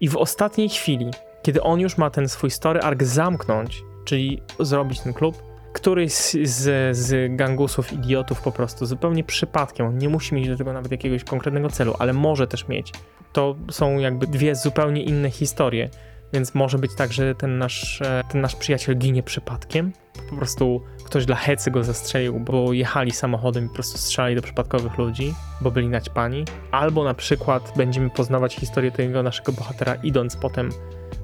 I 0.00 0.08
w 0.08 0.16
ostatniej 0.16 0.68
chwili, 0.68 1.10
kiedy 1.48 1.62
on 1.62 1.80
już 1.80 1.98
ma 1.98 2.10
ten 2.10 2.28
swój 2.28 2.50
story 2.50 2.80
arc 2.80 3.02
zamknąć, 3.02 3.84
czyli 4.04 4.42
zrobić 4.60 5.00
ten 5.00 5.12
klub, 5.12 5.42
któryś 5.72 6.12
z, 6.12 6.96
z 6.96 7.36
gangusów, 7.36 7.92
idiotów 7.92 8.40
po 8.40 8.52
prostu 8.52 8.86
zupełnie 8.86 9.24
przypadkiem, 9.24 9.86
on 9.86 9.98
nie 9.98 10.08
musi 10.08 10.34
mieć 10.34 10.48
do 10.48 10.56
tego 10.56 10.72
nawet 10.72 10.92
jakiegoś 10.92 11.24
konkretnego 11.24 11.70
celu, 11.70 11.94
ale 11.98 12.12
może 12.12 12.46
też 12.46 12.68
mieć. 12.68 12.92
To 13.32 13.56
są 13.70 13.98
jakby 13.98 14.26
dwie 14.26 14.54
zupełnie 14.54 15.02
inne 15.02 15.30
historie, 15.30 15.90
więc 16.32 16.54
może 16.54 16.78
być 16.78 16.94
tak, 16.94 17.12
że 17.12 17.34
ten 17.34 17.58
nasz, 17.58 18.02
e, 18.02 18.22
ten 18.30 18.40
nasz 18.40 18.56
przyjaciel 18.56 18.98
ginie 18.98 19.22
przypadkiem. 19.22 19.92
Po 20.30 20.36
prostu 20.36 20.82
ktoś 21.04 21.26
dla 21.26 21.36
hecy 21.36 21.70
go 21.70 21.84
zastrzelił, 21.84 22.40
bo 22.40 22.72
jechali 22.72 23.10
samochodem 23.10 23.64
i 23.64 23.68
po 23.68 23.74
prostu 23.74 23.98
strzelali 23.98 24.36
do 24.36 24.42
przypadkowych 24.42 24.98
ludzi, 24.98 25.34
bo 25.60 25.70
byli 25.70 25.88
naćpani. 25.88 26.44
Albo 26.70 27.04
na 27.04 27.14
przykład 27.14 27.72
będziemy 27.76 28.10
poznawać 28.10 28.54
historię 28.54 28.90
tego 28.90 29.22
naszego 29.22 29.52
bohatera, 29.52 29.94
idąc 29.94 30.36
potem 30.36 30.70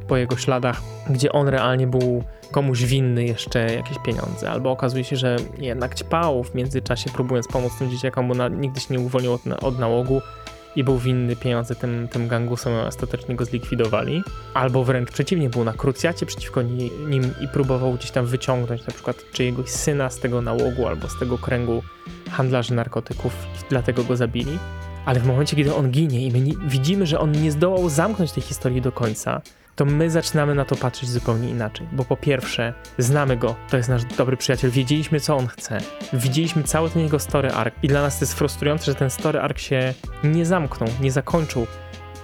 po 0.08 0.16
jego 0.16 0.36
śladach, 0.36 0.82
gdzie 1.10 1.32
on 1.32 1.48
realnie 1.48 1.86
był 1.86 2.24
komuś 2.50 2.82
winny 2.84 3.24
jeszcze 3.24 3.74
jakieś 3.74 3.98
pieniądze, 3.98 4.50
albo 4.50 4.70
okazuje 4.70 5.04
się, 5.04 5.16
że 5.16 5.36
jednak 5.58 5.94
ćpał 5.94 6.44
w 6.44 6.54
międzyczasie, 6.54 7.10
próbując 7.10 7.48
pomóc 7.48 7.72
tym 7.78 7.90
dzieciakom, 7.90 8.28
bo 8.28 8.34
na, 8.34 8.48
nigdy 8.48 8.80
się 8.80 8.94
nie 8.94 9.00
uwolnił 9.00 9.32
od, 9.32 9.40
od 9.62 9.78
nałogu 9.78 10.20
i 10.76 10.84
był 10.84 10.98
winny 10.98 11.36
pieniądze 11.36 11.74
tym, 11.74 12.08
tym 12.08 12.28
gangusom, 12.28 12.72
a 12.74 12.86
ostatecznie 12.86 13.36
go 13.36 13.44
zlikwidowali. 13.44 14.22
Albo 14.54 14.84
wręcz 14.84 15.10
przeciwnie, 15.10 15.50
był 15.50 15.64
na 15.64 15.72
krucjacie 15.72 16.26
przeciwko 16.26 16.62
nim 17.08 17.34
i 17.40 17.48
próbował 17.48 17.92
gdzieś 17.92 18.10
tam 18.10 18.26
wyciągnąć 18.26 18.86
na 18.86 18.92
przykład 18.92 19.16
czyjegoś 19.32 19.70
syna 19.70 20.10
z 20.10 20.18
tego 20.18 20.42
nałogu 20.42 20.86
albo 20.86 21.08
z 21.08 21.18
tego 21.18 21.38
kręgu 21.38 21.82
handlarzy 22.30 22.74
narkotyków 22.74 23.32
i 23.54 23.68
dlatego 23.68 24.04
go 24.04 24.16
zabili. 24.16 24.58
Ale 25.04 25.20
w 25.20 25.26
momencie, 25.26 25.56
kiedy 25.56 25.74
on 25.74 25.90
ginie 25.90 26.26
i 26.26 26.32
my 26.32 26.68
widzimy, 26.68 27.06
że 27.06 27.20
on 27.20 27.32
nie 27.32 27.52
zdołał 27.52 27.88
zamknąć 27.88 28.32
tej 28.32 28.42
historii 28.42 28.80
do 28.80 28.92
końca, 28.92 29.40
to 29.76 29.84
my 29.84 30.10
zaczynamy 30.10 30.54
na 30.54 30.64
to 30.64 30.76
patrzeć 30.76 31.10
zupełnie 31.10 31.50
inaczej. 31.50 31.86
Bo 31.92 32.04
po 32.04 32.16
pierwsze, 32.16 32.74
znamy 32.98 33.36
go, 33.36 33.56
to 33.70 33.76
jest 33.76 33.88
nasz 33.88 34.04
dobry 34.04 34.36
przyjaciel, 34.36 34.70
wiedzieliśmy 34.70 35.20
co 35.20 35.36
on 35.36 35.46
chce, 35.46 35.78
widzieliśmy 36.12 36.62
cały 36.62 36.90
ten 36.90 37.02
jego 37.02 37.18
story 37.18 37.50
arc 37.50 37.74
i 37.82 37.88
dla 37.88 38.02
nas 38.02 38.18
to 38.18 38.24
jest 38.24 38.34
frustrujące, 38.34 38.84
że 38.84 38.94
ten 38.94 39.10
story 39.10 39.40
arc 39.40 39.60
się 39.60 39.94
nie 40.24 40.46
zamknął, 40.46 40.88
nie 41.00 41.12
zakończył. 41.12 41.66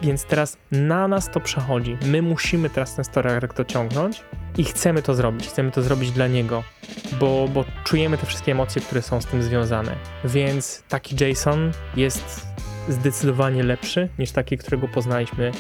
Więc 0.02 0.24
teraz 0.24 0.56
na 0.70 1.08
nas 1.08 1.30
to 1.30 1.40
przechodzi. 1.40 1.96
My 2.06 2.22
musimy 2.22 2.70
teraz 2.70 2.94
ten 2.94 3.04
story 3.04 3.30
arc 3.30 3.56
dociągnąć 3.56 4.24
i 4.58 4.64
chcemy 4.64 5.02
to 5.02 5.14
zrobić. 5.14 5.48
Chcemy 5.48 5.70
to 5.70 5.82
zrobić 5.82 6.10
dla 6.10 6.26
niego, 6.26 6.62
bo, 7.20 7.48
bo 7.48 7.64
czujemy 7.84 8.18
te 8.18 8.26
wszystkie 8.26 8.52
emocje, 8.52 8.82
które 8.82 9.02
są 9.02 9.20
z 9.20 9.26
tym 9.26 9.42
związane. 9.42 9.96
Więc 10.24 10.84
taki 10.88 11.24
Jason 11.24 11.72
jest 11.96 12.46
zdecydowanie 12.88 13.62
lepszy 13.62 14.08
niż 14.18 14.32
taki, 14.32 14.58
którego 14.58 14.88
poznaliśmy 14.88 15.52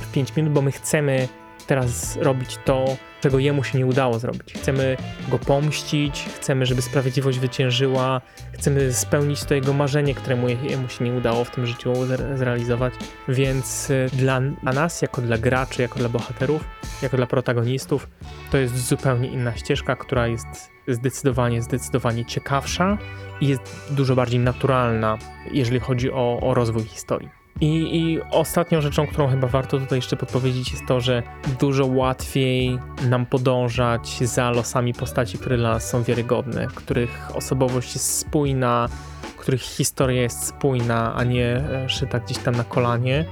w 0.00 0.12
5 0.12 0.36
minut, 0.36 0.52
bo 0.52 0.62
my 0.62 0.72
chcemy 0.72 1.28
teraz 1.66 2.16
robić 2.16 2.58
to, 2.64 2.96
czego 3.20 3.38
jemu 3.38 3.64
się 3.64 3.78
nie 3.78 3.86
udało 3.86 4.18
zrobić. 4.18 4.52
Chcemy 4.52 4.96
go 5.28 5.38
pomścić, 5.38 6.24
chcemy, 6.36 6.66
żeby 6.66 6.82
sprawiedliwość 6.82 7.38
wyciężyła, 7.38 8.20
chcemy 8.52 8.92
spełnić 8.92 9.44
to 9.44 9.54
jego 9.54 9.72
marzenie, 9.72 10.14
któremu 10.14 10.48
jemu 10.48 10.88
się 10.88 11.04
nie 11.04 11.12
udało 11.12 11.44
w 11.44 11.50
tym 11.50 11.66
życiu 11.66 11.92
zrealizować. 12.34 12.94
Więc 13.28 13.90
y, 13.90 14.06
dla 14.12 14.40
nas, 14.62 15.02
jako 15.02 15.22
dla 15.22 15.38
graczy, 15.38 15.82
jako 15.82 15.98
dla 15.98 16.08
bohaterów, 16.08 16.64
jako 17.02 17.16
dla 17.16 17.26
protagonistów, 17.26 18.08
to 18.50 18.58
jest 18.58 18.88
zupełnie 18.88 19.28
inna 19.28 19.56
ścieżka, 19.56 19.96
która 19.96 20.26
jest 20.26 20.46
zdecydowanie, 20.88 21.62
zdecydowanie 21.62 22.24
ciekawsza 22.24 22.98
i 23.40 23.48
jest 23.48 23.62
dużo 23.90 24.14
bardziej 24.14 24.40
naturalna, 24.40 25.18
jeżeli 25.52 25.80
chodzi 25.80 26.12
o, 26.12 26.40
o 26.40 26.54
rozwój 26.54 26.82
historii. 26.82 27.45
I, 27.60 27.96
I, 27.96 28.20
ostatnią 28.30 28.80
rzeczą, 28.80 29.06
którą 29.06 29.28
chyba 29.28 29.46
warto 29.46 29.78
tutaj 29.78 29.98
jeszcze 29.98 30.16
podpowiedzieć, 30.16 30.72
jest 30.72 30.86
to, 30.86 31.00
że 31.00 31.22
dużo 31.60 31.86
łatwiej 31.86 32.78
nam 33.08 33.26
podążać 33.26 34.18
za 34.20 34.50
losami 34.50 34.94
postaci, 34.94 35.38
które 35.38 35.56
dla 35.56 35.70
nas 35.70 35.90
są 35.90 36.02
wiarygodne, 36.02 36.66
których 36.74 37.30
osobowość 37.34 37.94
jest 37.94 38.18
spójna, 38.18 38.88
których 39.36 39.60
historia 39.60 40.22
jest 40.22 40.46
spójna, 40.46 41.14
a 41.14 41.24
nie 41.24 41.46
e, 41.46 41.88
szyta 41.88 42.18
gdzieś 42.18 42.38
tam 42.38 42.54
na 42.54 42.64
kolanie. 42.64 43.24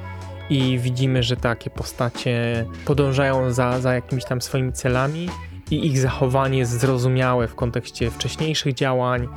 I 0.51 0.79
widzimy, 0.79 1.23
że 1.23 1.37
takie 1.37 1.71
postacie 1.71 2.67
podążają 2.85 3.53
za, 3.53 3.81
za 3.81 3.95
jakimiś 3.95 4.25
tam 4.25 4.43
swoimi 4.43 4.73
celami 4.73 5.29
i 5.71 5.87
ich 5.87 5.99
zachowanie 5.99 6.59
jest 6.59 6.79
zrozumiałe 6.81 7.49
w 7.49 7.55
kontekście 7.55 8.11
wcześniejszych 8.11 8.75
działań 8.75 9.29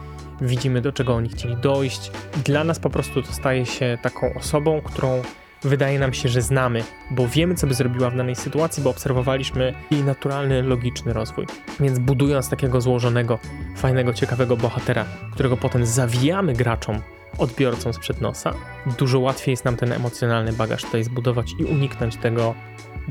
widzimy 0.41 0.81
do 0.81 0.91
czego 0.91 1.15
oni 1.15 1.29
chcieli 1.29 1.57
dojść. 1.57 2.11
Dla 2.45 2.63
nas 2.63 2.79
po 2.79 2.89
prostu 2.89 3.21
to 3.21 3.33
staje 3.33 3.65
się 3.65 3.97
taką 4.01 4.33
osobą, 4.33 4.81
którą 4.81 5.21
wydaje 5.61 5.99
nam 5.99 6.13
się, 6.13 6.29
że 6.29 6.41
znamy, 6.41 6.83
bo 7.11 7.27
wiemy, 7.27 7.55
co 7.55 7.67
by 7.67 7.73
zrobiła 7.73 8.09
w 8.09 8.17
danej 8.17 8.35
sytuacji, 8.35 8.83
bo 8.83 8.89
obserwowaliśmy 8.89 9.73
jej 9.91 10.03
naturalny, 10.03 10.63
logiczny 10.63 11.13
rozwój. 11.13 11.45
Więc 11.79 11.99
budując 11.99 12.49
takiego 12.49 12.81
złożonego, 12.81 13.39
fajnego, 13.75 14.13
ciekawego 14.13 14.57
bohatera, 14.57 15.05
którego 15.33 15.57
potem 15.57 15.85
zawijamy 15.85 16.53
graczom, 16.53 17.01
odbiorcom 17.37 17.93
sprzed 17.93 18.21
nosa, 18.21 18.53
dużo 18.97 19.19
łatwiej 19.19 19.53
jest 19.53 19.65
nam 19.65 19.77
ten 19.77 19.93
emocjonalny 19.93 20.53
bagaż 20.53 20.81
tutaj 20.81 21.03
zbudować 21.03 21.53
i 21.59 21.65
uniknąć 21.65 22.15
tego 22.15 22.55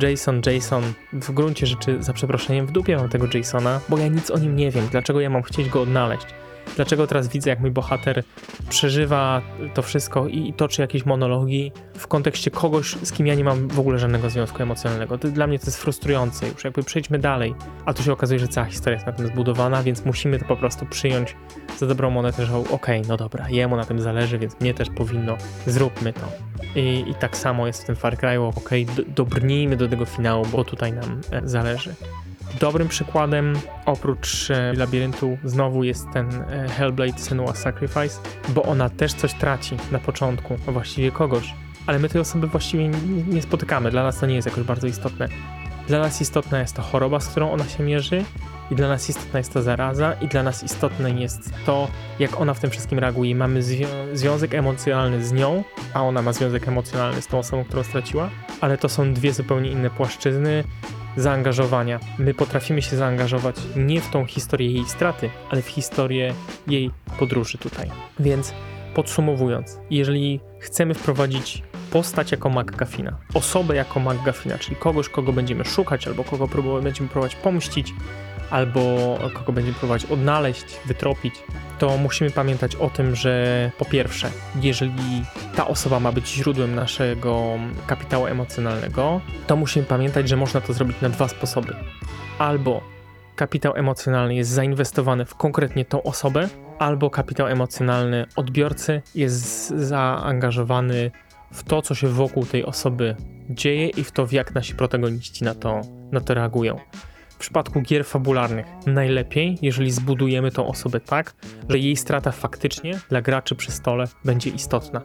Jason, 0.03 0.41
Jason, 0.47 0.83
w 1.13 1.33
gruncie 1.33 1.67
rzeczy, 1.67 2.03
za 2.03 2.13
przeproszeniem, 2.13 2.67
w 2.67 2.71
dupie 2.71 2.97
mam 2.97 3.09
tego 3.09 3.27
Jasona, 3.35 3.81
bo 3.89 3.99
ja 3.99 4.09
nic 4.09 4.31
o 4.31 4.39
nim 4.39 4.57
nie 4.57 4.71
wiem, 4.71 4.89
dlaczego 4.91 5.21
ja 5.21 5.31
mam 5.31 5.43
chcieć 5.43 5.69
go 5.69 5.83
odnaleźć 5.83 6.27
dlaczego 6.77 7.07
teraz 7.07 7.29
widzę, 7.29 7.51
jak 7.51 7.61
mój 7.61 7.71
bohater 7.71 8.23
przeżywa 8.69 9.43
to 9.75 9.83
wszystko 9.83 10.29
i 10.29 10.53
toczy 10.53 10.83
jakieś 10.83 11.07
monologi 11.07 11.73
w 11.95 12.07
kontekście 12.07 12.51
kogoś, 12.51 12.97
z 13.03 13.13
kim 13.13 13.27
ja 13.27 13.35
nie 13.35 13.45
mam 13.45 13.69
w 13.69 13.81
ogóle 13.81 13.99
żadnego 13.99 14.31
związku 14.31 14.63
emocjonalnego. 14.63 15.19
To 15.19 15.29
dla 15.29 15.47
mnie 15.47 15.59
to 15.59 15.67
jest 15.67 15.83
frustrujące. 15.83 16.49
Już 16.49 16.65
jakby 16.65 16.83
przejdźmy 16.83 17.19
dalej. 17.19 17.55
A 17.87 17.95
tu 17.95 18.03
się 18.03 18.13
okazuje, 18.13 18.41
że 18.41 18.49
cała 18.49 18.67
historia 18.67 18.95
jest 18.95 19.07
na 19.07 19.13
tym 19.13 19.27
zbudowana, 19.27 19.83
więc 19.83 20.05
musimy 20.05 20.39
to 20.39 20.45
po 20.45 20.57
prostu 20.57 20.87
przyjąć 20.87 21.37
za 21.79 21.87
dobrą 21.87 22.11
monetę, 22.11 22.47
że 22.47 22.57
okej, 22.57 22.75
okay, 22.75 23.03
no 23.09 23.17
dobra, 23.17 23.49
jemu 23.49 23.77
na 23.77 23.85
tym 23.85 24.01
zależy, 24.01 24.39
więc 24.39 24.61
mnie 24.61 24.75
też 24.75 24.89
powinno, 24.91 25.37
zróbmy 25.67 26.13
to. 26.13 26.29
I, 26.81 27.05
i 27.11 27.15
tak 27.15 27.37
samo 27.37 27.67
jest 27.67 27.83
w 27.83 27.87
tym 27.87 27.97
Far 27.97 28.17
Cry'u, 28.17 28.53
okej, 28.57 28.87
okay, 28.93 29.05
dobrnijmy 29.09 29.77
do 29.77 29.89
tego 29.89 30.05
finału, 30.05 30.47
bo 30.53 30.65
tutaj 30.65 30.93
nam 30.93 31.21
e, 31.31 31.41
zależy. 31.45 31.95
Dobrym 32.61 32.89
przykładem 32.89 33.53
oprócz 33.87 34.51
e, 34.51 34.73
labiryntu 34.73 35.39
znowu 35.45 35.85
jest 35.85 36.07
ten 36.13 36.29
e, 36.35 36.69
Hellblade 36.69 37.19
Senua 37.19 37.55
Sacrifice, 37.55 38.21
bo 38.49 38.63
ona 38.63 38.91
też 38.91 39.15
coś 39.15 39.35
traci 39.35 39.77
na 39.93 39.99
początku, 39.99 40.57
a 40.69 40.73
właściwie 40.73 41.11
kogoś. 41.11 41.55
Ale 41.87 41.99
my 41.99 42.09
tej 42.09 42.21
osoby 42.21 42.47
właściwie 42.47 42.89
nie 43.29 43.43
spotykamy, 43.43 43.91
dla 43.91 44.03
nas 44.03 44.21
to 44.21 44.27
nie 44.27 44.35
jest 44.35 44.49
jakoś 44.49 44.65
bardzo 44.65 44.87
istotne. 44.87 45.29
Dla 45.89 45.99
nas 45.99 46.21
istotna 46.21 46.61
jest 46.61 46.77
to 46.77 46.83
choroba, 46.83 47.21
z 47.21 47.29
którą 47.29 47.51
ona 47.51 47.65
się 47.65 47.83
mierzy, 47.83 48.25
i 48.71 48.75
dla 48.75 48.89
nas 48.89 49.09
istotna 49.09 49.39
jest 49.39 49.53
ta 49.53 49.63
zaraza, 49.63 50.13
i 50.13 50.29
dla 50.29 50.43
nas 50.43 50.65
istotne 50.65 51.11
jest 51.11 51.51
to, 51.67 51.89
jak 52.19 52.41
ona 52.41 52.55
w 52.55 52.61
tym 52.61 52.71
wszystkim 52.71 52.99
reaguje. 52.99 53.35
Mamy 53.35 53.63
zwią 53.63 53.89
związek 54.13 54.55
emocjonalny 54.55 55.25
z 55.25 55.33
nią, 55.33 55.65
a 55.95 56.03
ona 56.03 56.23
ma 56.23 56.33
związek 56.33 56.69
emocjonalny 56.69 57.23
z 57.23 57.27
tą 57.27 57.39
osobą, 57.39 57.65
którą 57.65 57.83
straciła, 57.83 58.31
ale 58.61 58.79
to 58.79 58.89
są 58.89 59.15
dwie 59.15 59.33
zupełnie 59.33 59.71
inne 59.71 59.91
płaszczyzny 59.91 60.65
zaangażowania. 61.17 62.01
My 62.19 62.35
potrafimy 62.35 62.83
się 62.83 62.97
zaangażować 62.97 63.57
nie 63.77 64.01
w 64.01 64.11
tą 64.11 64.27
historię 64.27 64.71
jej 64.71 64.85
straty, 64.85 65.31
ale 65.51 65.63
w 65.63 65.69
historię 65.69 66.35
jej 66.67 66.91
podróży 67.19 67.59
tutaj. 67.59 67.91
Więc 68.21 68.55
podsumowując, 68.95 69.79
jeżeli 69.91 70.41
chcemy 70.61 70.95
wprowadzić 70.95 71.63
postać 71.91 72.33
jako 72.33 72.51
McGuffina, 72.51 73.17
osobę 73.35 73.77
jako 73.77 74.01
McGuffina, 74.01 74.59
czyli 74.59 74.77
kogoś, 74.77 75.09
kogo 75.09 75.33
będziemy 75.33 75.65
szukać, 75.65 76.07
albo 76.07 76.25
kogo 76.25 76.47
będziemy 76.83 77.09
próbować 77.09 77.37
pomścić, 77.37 77.95
albo 78.51 79.19
kogo 79.35 79.53
będziemy 79.53 79.79
próbować 79.79 80.05
odnaleźć, 80.05 80.65
wytropić, 80.87 81.35
to 81.79 81.97
musimy 81.97 82.31
pamiętać 82.31 82.77
o 82.77 82.91
tym, 82.91 83.17
że 83.17 83.71
po 83.79 83.85
pierwsze, 83.85 84.31
jeżeli 84.61 85.25
ta 85.57 85.69
osoba 85.69 86.01
ma 86.01 86.13
być 86.13 86.29
źródłem 86.29 86.75
naszego 86.75 87.59
kapitału 87.87 88.27
emocjonalnego, 88.27 89.21
to 89.47 89.57
musimy 89.57 89.87
pamiętać, 89.87 90.29
że 90.29 90.37
można 90.37 90.61
to 90.61 90.73
zrobić 90.73 91.01
na 91.01 91.09
dwa 91.09 91.29
sposoby. 91.29 91.75
Albo 92.39 92.81
kapitał 93.37 93.77
emocjonalny 93.77 94.35
jest 94.35 94.51
zainwestowany 94.51 95.25
w 95.25 95.35
konkretnie 95.35 95.85
tą 95.85 96.03
osobę, 96.03 96.49
albo 96.79 97.11
kapitał 97.11 97.47
emocjonalny 97.47 98.27
odbiorcy 98.37 99.03
jest 99.15 99.69
zaangażowany 99.69 101.11
w 101.53 101.63
to, 101.63 101.83
co 101.83 101.95
się 101.95 102.09
wokół 102.09 102.47
tej 102.47 102.65
osoby 102.65 103.17
dzieje 103.51 103.89
i 103.89 104.05
w 104.05 104.13
to, 104.13 104.27
w 104.27 104.33
jak 104.33 104.55
nasi 104.55 104.75
protagoniści 104.75 105.45
na 105.45 105.55
to, 105.55 105.81
na 106.13 106.21
to 106.21 106.35
reagują. 106.35 106.79
W 107.37 107.39
przypadku 107.39 107.81
gier 107.81 108.05
fabularnych 108.05 108.67
najlepiej, 108.87 109.59
jeżeli 109.63 109.91
zbudujemy 109.91 110.51
tą 110.51 110.69
osobę 110.69 111.01
tak, 111.01 111.35
że 111.69 111.79
jej 111.79 111.97
strata 111.97 112.33
faktycznie 112.33 112.99
dla 113.09 113.23
graczy 113.23 113.55
przy 113.55 113.73
stole 113.73 114.05
będzie 114.25 114.51
istotna. 114.51 115.03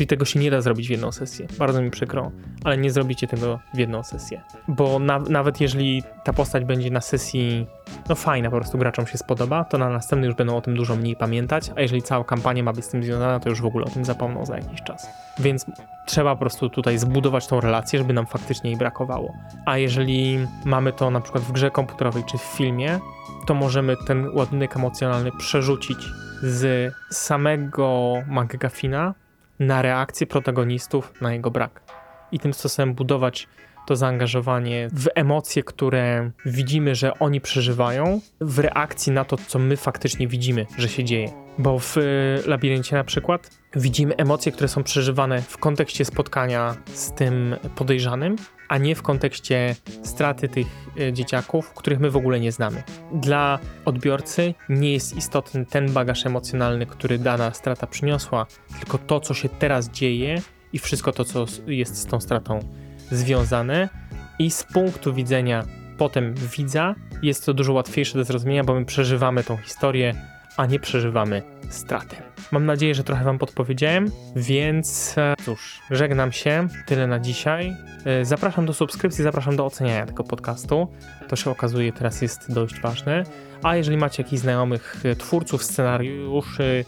Czyli 0.00 0.08
tego 0.08 0.24
się 0.24 0.40
nie 0.40 0.50
da 0.50 0.60
zrobić 0.60 0.88
w 0.88 0.90
jedną 0.90 1.12
sesję. 1.12 1.46
Bardzo 1.58 1.82
mi 1.82 1.90
przykro, 1.90 2.30
ale 2.64 2.78
nie 2.78 2.90
zrobicie 2.90 3.26
tego 3.26 3.58
w 3.74 3.78
jedną 3.78 4.02
sesję. 4.02 4.42
Bo 4.68 4.98
na, 4.98 5.18
nawet 5.18 5.60
jeżeli 5.60 6.02
ta 6.24 6.32
postać 6.32 6.64
będzie 6.64 6.90
na 6.90 7.00
sesji 7.00 7.66
no 8.08 8.14
fajna, 8.14 8.50
po 8.50 8.56
prostu 8.56 8.78
graczom 8.78 9.06
się 9.06 9.18
spodoba, 9.18 9.64
to 9.64 9.78
na 9.78 9.90
następny 9.90 10.26
już 10.26 10.36
będą 10.36 10.56
o 10.56 10.60
tym 10.60 10.76
dużo 10.76 10.96
mniej 10.96 11.16
pamiętać, 11.16 11.70
a 11.76 11.80
jeżeli 11.80 12.02
cała 12.02 12.24
kampania 12.24 12.62
ma 12.62 12.72
być 12.72 12.84
z 12.84 12.88
tym 12.88 13.04
związana, 13.04 13.40
to 13.40 13.48
już 13.48 13.60
w 13.60 13.66
ogóle 13.66 13.84
o 13.84 13.88
tym 13.88 14.04
zapomną 14.04 14.46
za 14.46 14.56
jakiś 14.56 14.82
czas. 14.82 15.06
Więc 15.38 15.66
trzeba 16.06 16.34
po 16.34 16.40
prostu 16.40 16.70
tutaj 16.70 16.98
zbudować 16.98 17.46
tą 17.46 17.60
relację, 17.60 17.98
żeby 17.98 18.12
nam 18.12 18.26
faktycznie 18.26 18.70
jej 18.70 18.78
brakowało. 18.78 19.34
A 19.66 19.78
jeżeli 19.78 20.38
mamy 20.64 20.92
to 20.92 21.10
na 21.10 21.20
przykład 21.20 21.44
w 21.44 21.52
grze 21.52 21.70
komputerowej 21.70 22.24
czy 22.24 22.38
w 22.38 22.42
filmie, 22.42 22.98
to 23.46 23.54
możemy 23.54 23.96
ten 24.06 24.28
ładunek 24.34 24.76
emocjonalny 24.76 25.30
przerzucić 25.38 25.98
z 26.42 26.92
samego 27.10 28.14
McGuffina 28.26 29.14
na 29.60 29.82
reakcję 29.82 30.26
protagonistów 30.26 31.20
na 31.20 31.32
jego 31.32 31.50
brak. 31.50 31.82
I 32.32 32.38
tym 32.38 32.54
sposobem 32.54 32.94
budować 32.94 33.48
to 33.86 33.96
zaangażowanie 33.96 34.88
w 34.92 35.08
emocje, 35.14 35.62
które 35.62 36.30
widzimy, 36.46 36.94
że 36.94 37.18
oni 37.18 37.40
przeżywają, 37.40 38.20
w 38.40 38.58
reakcji 38.58 39.12
na 39.12 39.24
to, 39.24 39.36
co 39.36 39.58
my 39.58 39.76
faktycznie 39.76 40.28
widzimy, 40.28 40.66
że 40.78 40.88
się 40.88 41.04
dzieje. 41.04 41.32
Bo 41.58 41.78
w 41.78 41.96
y, 41.96 42.02
labiryncie 42.46 42.96
na 42.96 43.04
przykład 43.04 43.50
widzimy 43.76 44.16
emocje, 44.16 44.52
które 44.52 44.68
są 44.68 44.82
przeżywane 44.82 45.42
w 45.42 45.58
kontekście 45.58 46.04
spotkania 46.04 46.76
z 46.94 47.12
tym 47.12 47.56
podejrzanym, 47.76 48.36
a 48.70 48.78
nie 48.78 48.94
w 48.94 49.02
kontekście 49.02 49.76
straty 50.02 50.48
tych 50.48 50.66
y, 51.00 51.12
dzieciaków, 51.12 51.72
których 51.74 52.00
my 52.00 52.10
w 52.10 52.16
ogóle 52.16 52.40
nie 52.40 52.52
znamy. 52.52 52.82
Dla 53.12 53.58
odbiorcy 53.84 54.54
nie 54.68 54.92
jest 54.92 55.16
istotny 55.16 55.66
ten 55.66 55.92
bagaż 55.92 56.26
emocjonalny, 56.26 56.86
który 56.86 57.18
dana 57.18 57.54
strata 57.54 57.86
przyniosła, 57.86 58.46
tylko 58.78 58.98
to, 58.98 59.20
co 59.20 59.34
się 59.34 59.48
teraz 59.48 59.88
dzieje 59.88 60.42
i 60.72 60.78
wszystko 60.78 61.12
to, 61.12 61.24
co 61.24 61.46
jest 61.66 61.96
z 61.96 62.06
tą 62.06 62.20
stratą 62.20 62.60
związane 63.10 63.88
i 64.38 64.50
z 64.50 64.64
punktu 64.64 65.14
widzenia 65.14 65.64
potem 65.98 66.34
widza 66.34 66.94
jest 67.22 67.46
to 67.46 67.54
dużo 67.54 67.72
łatwiejsze 67.72 68.18
do 68.18 68.24
zrozumienia, 68.24 68.64
bo 68.64 68.74
my 68.74 68.84
przeżywamy 68.84 69.44
tą 69.44 69.56
historię, 69.56 70.14
a 70.60 70.66
nie 70.66 70.80
przeżywamy 70.80 71.42
straty. 71.68 72.16
Mam 72.50 72.66
nadzieję, 72.66 72.94
że 72.94 73.04
trochę 73.04 73.24
Wam 73.24 73.38
podpowiedziałem, 73.38 74.10
więc 74.36 75.14
e, 75.18 75.34
cóż, 75.44 75.80
żegnam 75.90 76.32
się. 76.32 76.68
Tyle 76.86 77.06
na 77.06 77.20
dzisiaj. 77.20 77.76
E, 78.04 78.24
Zapraszam 78.24 78.66
do 78.66 78.72
subskrypcji, 78.72 79.24
zapraszam 79.24 79.56
do 79.56 79.66
oceniania 79.66 80.06
tego 80.06 80.24
podcastu. 80.24 80.88
To 81.28 81.36
się 81.36 81.50
okazuje 81.50 81.92
teraz 81.92 82.22
jest 82.22 82.52
dość 82.52 82.80
ważne. 82.80 83.24
A 83.62 83.76
jeżeli 83.76 83.96
macie 83.96 84.22
jakichś 84.22 84.42
znajomych 84.42 85.02
e, 85.04 85.16
twórców 85.16 85.64
scenariuszy, 85.64 86.84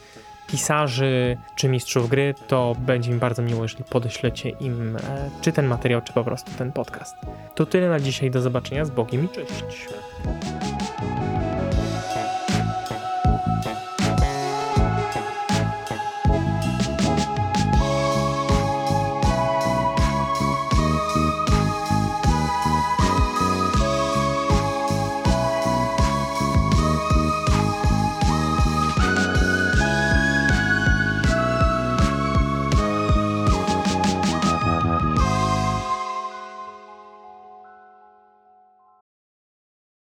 pisarzy 0.46 1.36
czy 1.56 1.68
mistrzów 1.68 2.08
gry, 2.08 2.34
to 2.48 2.76
będzie 2.78 3.10
mi 3.10 3.18
bardzo 3.18 3.42
miło, 3.42 3.62
jeżeli 3.62 3.84
podeślecie 3.84 4.48
im 4.48 4.96
czy 5.40 5.52
ten 5.52 5.66
materiał, 5.66 6.00
czy 6.02 6.12
po 6.12 6.24
prostu 6.24 6.50
ten 6.58 6.72
podcast. 6.72 7.16
To 7.54 7.66
tyle 7.66 7.88
na 7.88 8.00
dzisiaj. 8.00 8.30
Do 8.30 8.40
zobaczenia 8.40 8.84
z 8.84 8.90
Bogiem 8.90 9.24
i 9.24 9.28
cześć. 9.28 9.88